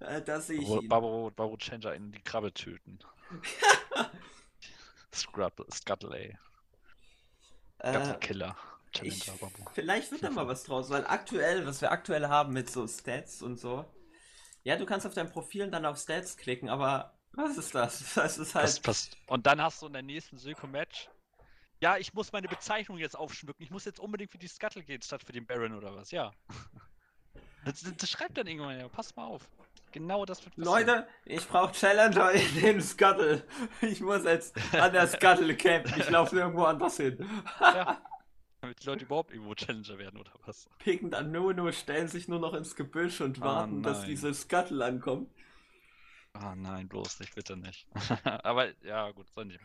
[0.00, 1.02] Äh, da sehe ich Baro, ihn.
[1.02, 3.00] Baro, Baro Changer in die Krabbe töten.
[5.12, 6.36] Scrabble, Scuttle, ey.
[7.84, 8.56] Scuttle Äh, Killer.
[9.02, 12.70] Ich, Challenger vielleicht wird da mal was draus, weil aktuell, was wir aktuell haben mit
[12.70, 13.84] so Stats und so.
[14.62, 18.04] Ja, du kannst auf deinem Profil dann auf Stats klicken, aber was ist das?
[18.14, 18.64] Das ist halt.
[18.64, 19.16] Das passt.
[19.26, 21.08] Und dann hast du in der nächsten Silco-Match.
[21.80, 23.62] Ja, ich muss meine Bezeichnung jetzt aufschmücken.
[23.64, 26.10] Ich muss jetzt unbedingt für die Scuttle gehen, statt für den Baron oder was.
[26.10, 26.32] Ja.
[27.62, 28.88] Das, das schreibt dann irgendwann ja.
[28.88, 29.46] Pass mal auf.
[29.92, 30.86] Genau das wird passieren.
[30.86, 33.44] Leute, ich brauche Challenger in den Scuttle.
[33.82, 35.92] Ich muss jetzt an der Scuttle campen.
[36.00, 37.18] Ich laufe nirgendwo anders hin.
[37.60, 38.00] Ja.
[38.70, 40.68] Damit die Leute überhaupt irgendwo Challenger werden oder was.
[40.80, 44.04] Picken dann nur, nur, stellen sich nur noch ins Gebüsch und Ah, warten, dass nein.
[44.04, 45.28] diese Scuttle ankommt.
[46.34, 47.86] Ah nein, bloß nicht, bitte nicht.
[48.44, 49.60] Aber ja, gut, soll nicht.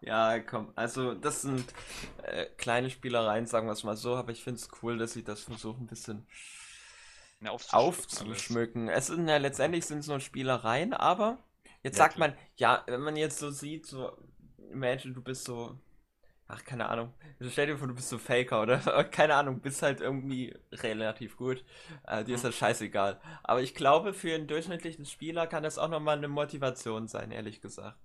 [0.00, 1.72] Ja, komm, also das sind
[2.22, 5.24] äh, kleine Spielereien, sagen wir es mal so, aber ich finde es cool, dass sie
[5.24, 6.26] das versuchen, ein bisschen
[7.40, 8.88] Ja, aufzuschmücken aufzuschmücken.
[8.88, 11.38] Es sind ja letztendlich sind es nur Spielereien, aber
[11.82, 12.18] jetzt Ja, sagt klar.
[12.18, 14.12] man, ja, wenn man jetzt so sieht, so,
[14.72, 15.78] imagine, du bist so,
[16.48, 18.78] ach, keine Ahnung, also stell dir vor, du bist so Faker oder,
[19.10, 21.64] keine Ahnung, bist halt irgendwie relativ gut,
[22.06, 22.44] äh, dir ist Mhm.
[22.44, 23.20] das scheißegal.
[23.42, 27.60] Aber ich glaube, für einen durchschnittlichen Spieler kann das auch nochmal eine Motivation sein, ehrlich
[27.60, 27.98] gesagt.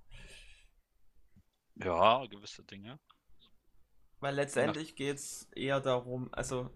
[1.76, 2.98] Ja, gewisse Dinge.
[4.22, 6.70] Weil letztendlich geht es eher darum, also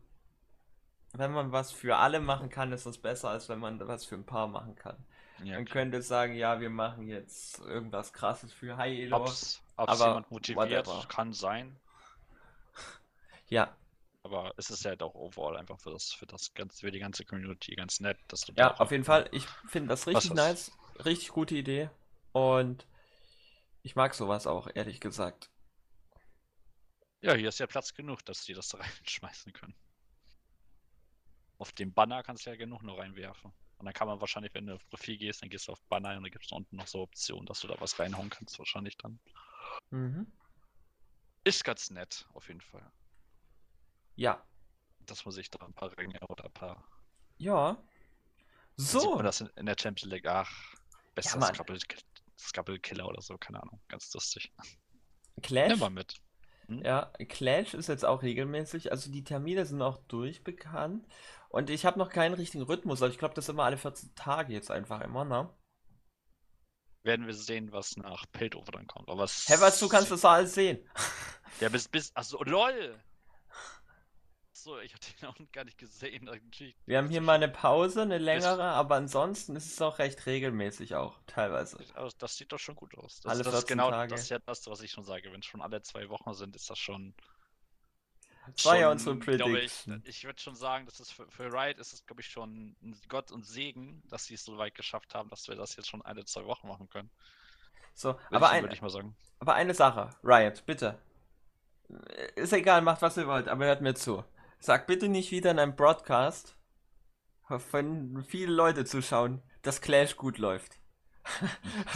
[1.13, 4.13] wenn man was für alle machen kann, ist das besser, als wenn man was für
[4.15, 5.03] ein paar machen kann.
[5.43, 5.73] Ja, Man klar.
[5.83, 9.17] könnte sagen, ja, wir machen jetzt irgendwas krasses für High Elo.
[9.17, 11.05] Ob's, ob's aber jemand motiviert, whatever.
[11.07, 11.75] kann sein.
[13.49, 13.75] Ja,
[14.23, 17.25] Aber es ist halt auch overall einfach für das, für das ganze, für die ganze
[17.25, 19.29] Community ganz nett, dass du ja, auf jeden Fall.
[19.31, 20.71] Ich finde das richtig Was nice.
[21.05, 21.89] Richtig gute Idee.
[22.31, 22.87] Und
[23.83, 25.51] ich mag sowas auch, ehrlich gesagt.
[27.21, 29.75] Ja, hier ist ja Platz genug, dass die das da reinschmeißen können.
[31.59, 33.53] Auf dem Banner kannst du ja genug noch reinwerfen.
[33.77, 36.09] Und dann kann man wahrscheinlich, wenn du auf Profil gehst, dann gehst du auf Banner
[36.15, 38.97] und dann gibt es unten noch so Optionen, dass du da was reinhauen kannst, wahrscheinlich
[38.97, 39.19] dann.
[39.89, 40.31] Mhm.
[41.43, 42.89] Ist ganz nett, auf jeden Fall.
[44.15, 44.43] Ja.
[44.99, 46.87] Dass man sich da ein paar Ränge oder ein paar.
[47.37, 47.73] Ja.
[48.77, 49.15] Dann sieht So.
[49.15, 50.25] man das in, in der Champions League.
[50.27, 50.49] Ach,
[51.13, 51.53] bester Mann.
[51.53, 51.79] Scrabble,
[52.39, 53.81] Scrabble Killer oder so, keine Ahnung.
[53.89, 54.51] Ganz lustig.
[55.41, 55.69] Clash.
[55.69, 56.19] Nimm mal mit.
[56.67, 58.91] Ja, Clash ist jetzt auch regelmäßig.
[58.91, 61.05] Also die Termine sind auch durchbekannt.
[61.49, 63.01] Und ich habe noch keinen richtigen Rhythmus.
[63.01, 65.49] Aber ich glaube, das ist immer alle 14 Tage jetzt einfach immer, ne?
[67.03, 69.09] Werden wir sehen, was nach Piltover dann kommt.
[69.09, 69.47] Aber was.
[69.47, 70.79] Hä, was, du kannst das alles sehen.
[71.61, 72.13] Ja, bis, bis.
[72.15, 72.99] Achso, lol!
[74.65, 76.27] So, ich hatte ihn auch gar nicht gesehen.
[76.87, 80.95] Wir haben hier mal eine Pause, eine längere, aber ansonsten ist es auch recht regelmäßig
[80.95, 81.77] auch, teilweise.
[82.17, 83.21] Das sieht doch schon gut aus.
[83.21, 84.09] Das, Alle das ist 14 genau Tage.
[84.09, 85.31] das, ist ja das, was ich schon sage.
[85.31, 87.13] Wenn es schon alle zwei Wochen sind, ist das schon.
[88.55, 90.01] Das war ja unsere glaube ich, Prediction.
[90.03, 92.99] ich würde schon sagen, dass es für, für Riot ist es, glaube ich, schon ein
[93.07, 96.01] Gott und Segen, dass sie es so weit geschafft haben, dass wir das jetzt schon
[96.01, 97.11] alle zwei Wochen machen können.
[97.93, 100.97] So, Würde aber, ich, ein, aber eine Sache, Riot, bitte.
[102.35, 104.23] Ist egal, macht was ihr wollt, aber hört mir zu.
[104.59, 106.55] Sag bitte nicht wieder in einem Broadcast,
[107.71, 110.79] wenn viele Leute zuschauen, dass Clash gut läuft.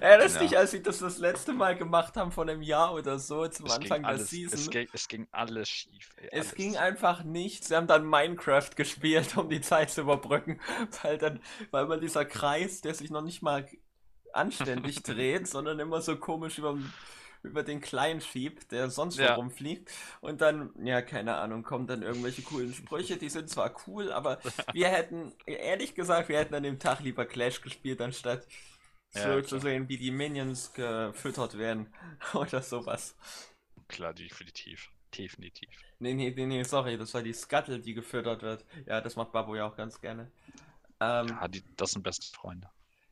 [0.00, 0.42] Erinnerst ja.
[0.42, 3.66] dich, als sie das das letzte Mal gemacht haben von einem Jahr oder so, zum
[3.66, 4.58] es Anfang alles, der Season?
[4.58, 6.14] Es ging, es ging alles schief.
[6.16, 6.46] Ey, alles.
[6.46, 7.68] Es ging einfach nichts.
[7.68, 10.60] Sie haben dann Minecraft gespielt, um die Zeit zu überbrücken,
[11.02, 11.40] weil dann,
[11.70, 13.68] weil man dieser Kreis, der sich noch nicht mal
[14.32, 16.76] anständig dreht, sondern immer so komisch über
[17.44, 19.34] über den kleinen schiebt, der sonst ja.
[19.34, 19.90] rumfliegt.
[20.20, 23.16] Und dann, ja, keine Ahnung, kommen dann irgendwelche coolen Sprüche.
[23.16, 24.40] Die sind zwar cool, aber
[24.72, 28.46] wir hätten, ehrlich gesagt, wir hätten an dem Tag lieber Clash gespielt, anstatt
[29.14, 31.92] ja, so zu sehen, wie die Minions gefüttert werden
[32.34, 33.16] oder sowas.
[33.88, 34.90] Klar, definitiv.
[35.16, 35.68] Definitiv.
[36.00, 38.64] Nee, nee, nee, nee, sorry, das war die Scuttle, die gefüttert wird.
[38.86, 40.30] Ja, das macht Babo ja auch ganz gerne.
[41.00, 42.68] Ähm, ja, die, das sind beste Freunde.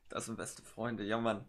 [0.09, 1.45] Das sind beste Freunde, ja, Mann.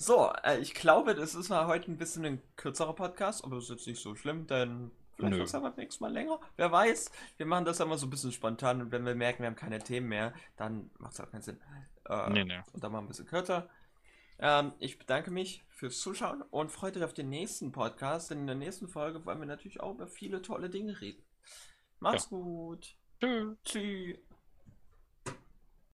[0.00, 3.64] So, äh, ich glaube, das ist mal heute ein bisschen ein kürzerer Podcast, aber das
[3.64, 6.40] ist jetzt nicht so schlimm, denn vielleicht wird es aber nächstes Mal länger.
[6.56, 9.48] Wer weiß, wir machen das immer so ein bisschen spontan und wenn wir merken, wir
[9.48, 11.60] haben keine Themen mehr, dann macht es auch keinen Sinn.
[12.08, 12.60] Äh, nee, nee.
[12.72, 13.68] Und dann mal ein bisschen kürzer.
[14.38, 18.46] Ähm, ich bedanke mich fürs Zuschauen und freut euch auf den nächsten Podcast, denn in
[18.46, 21.22] der nächsten Folge wollen wir natürlich auch über viele tolle Dinge reden.
[21.98, 22.38] Macht's ja.
[22.38, 22.96] gut.
[23.20, 23.58] Tschüss.
[23.66, 24.29] Tschüss.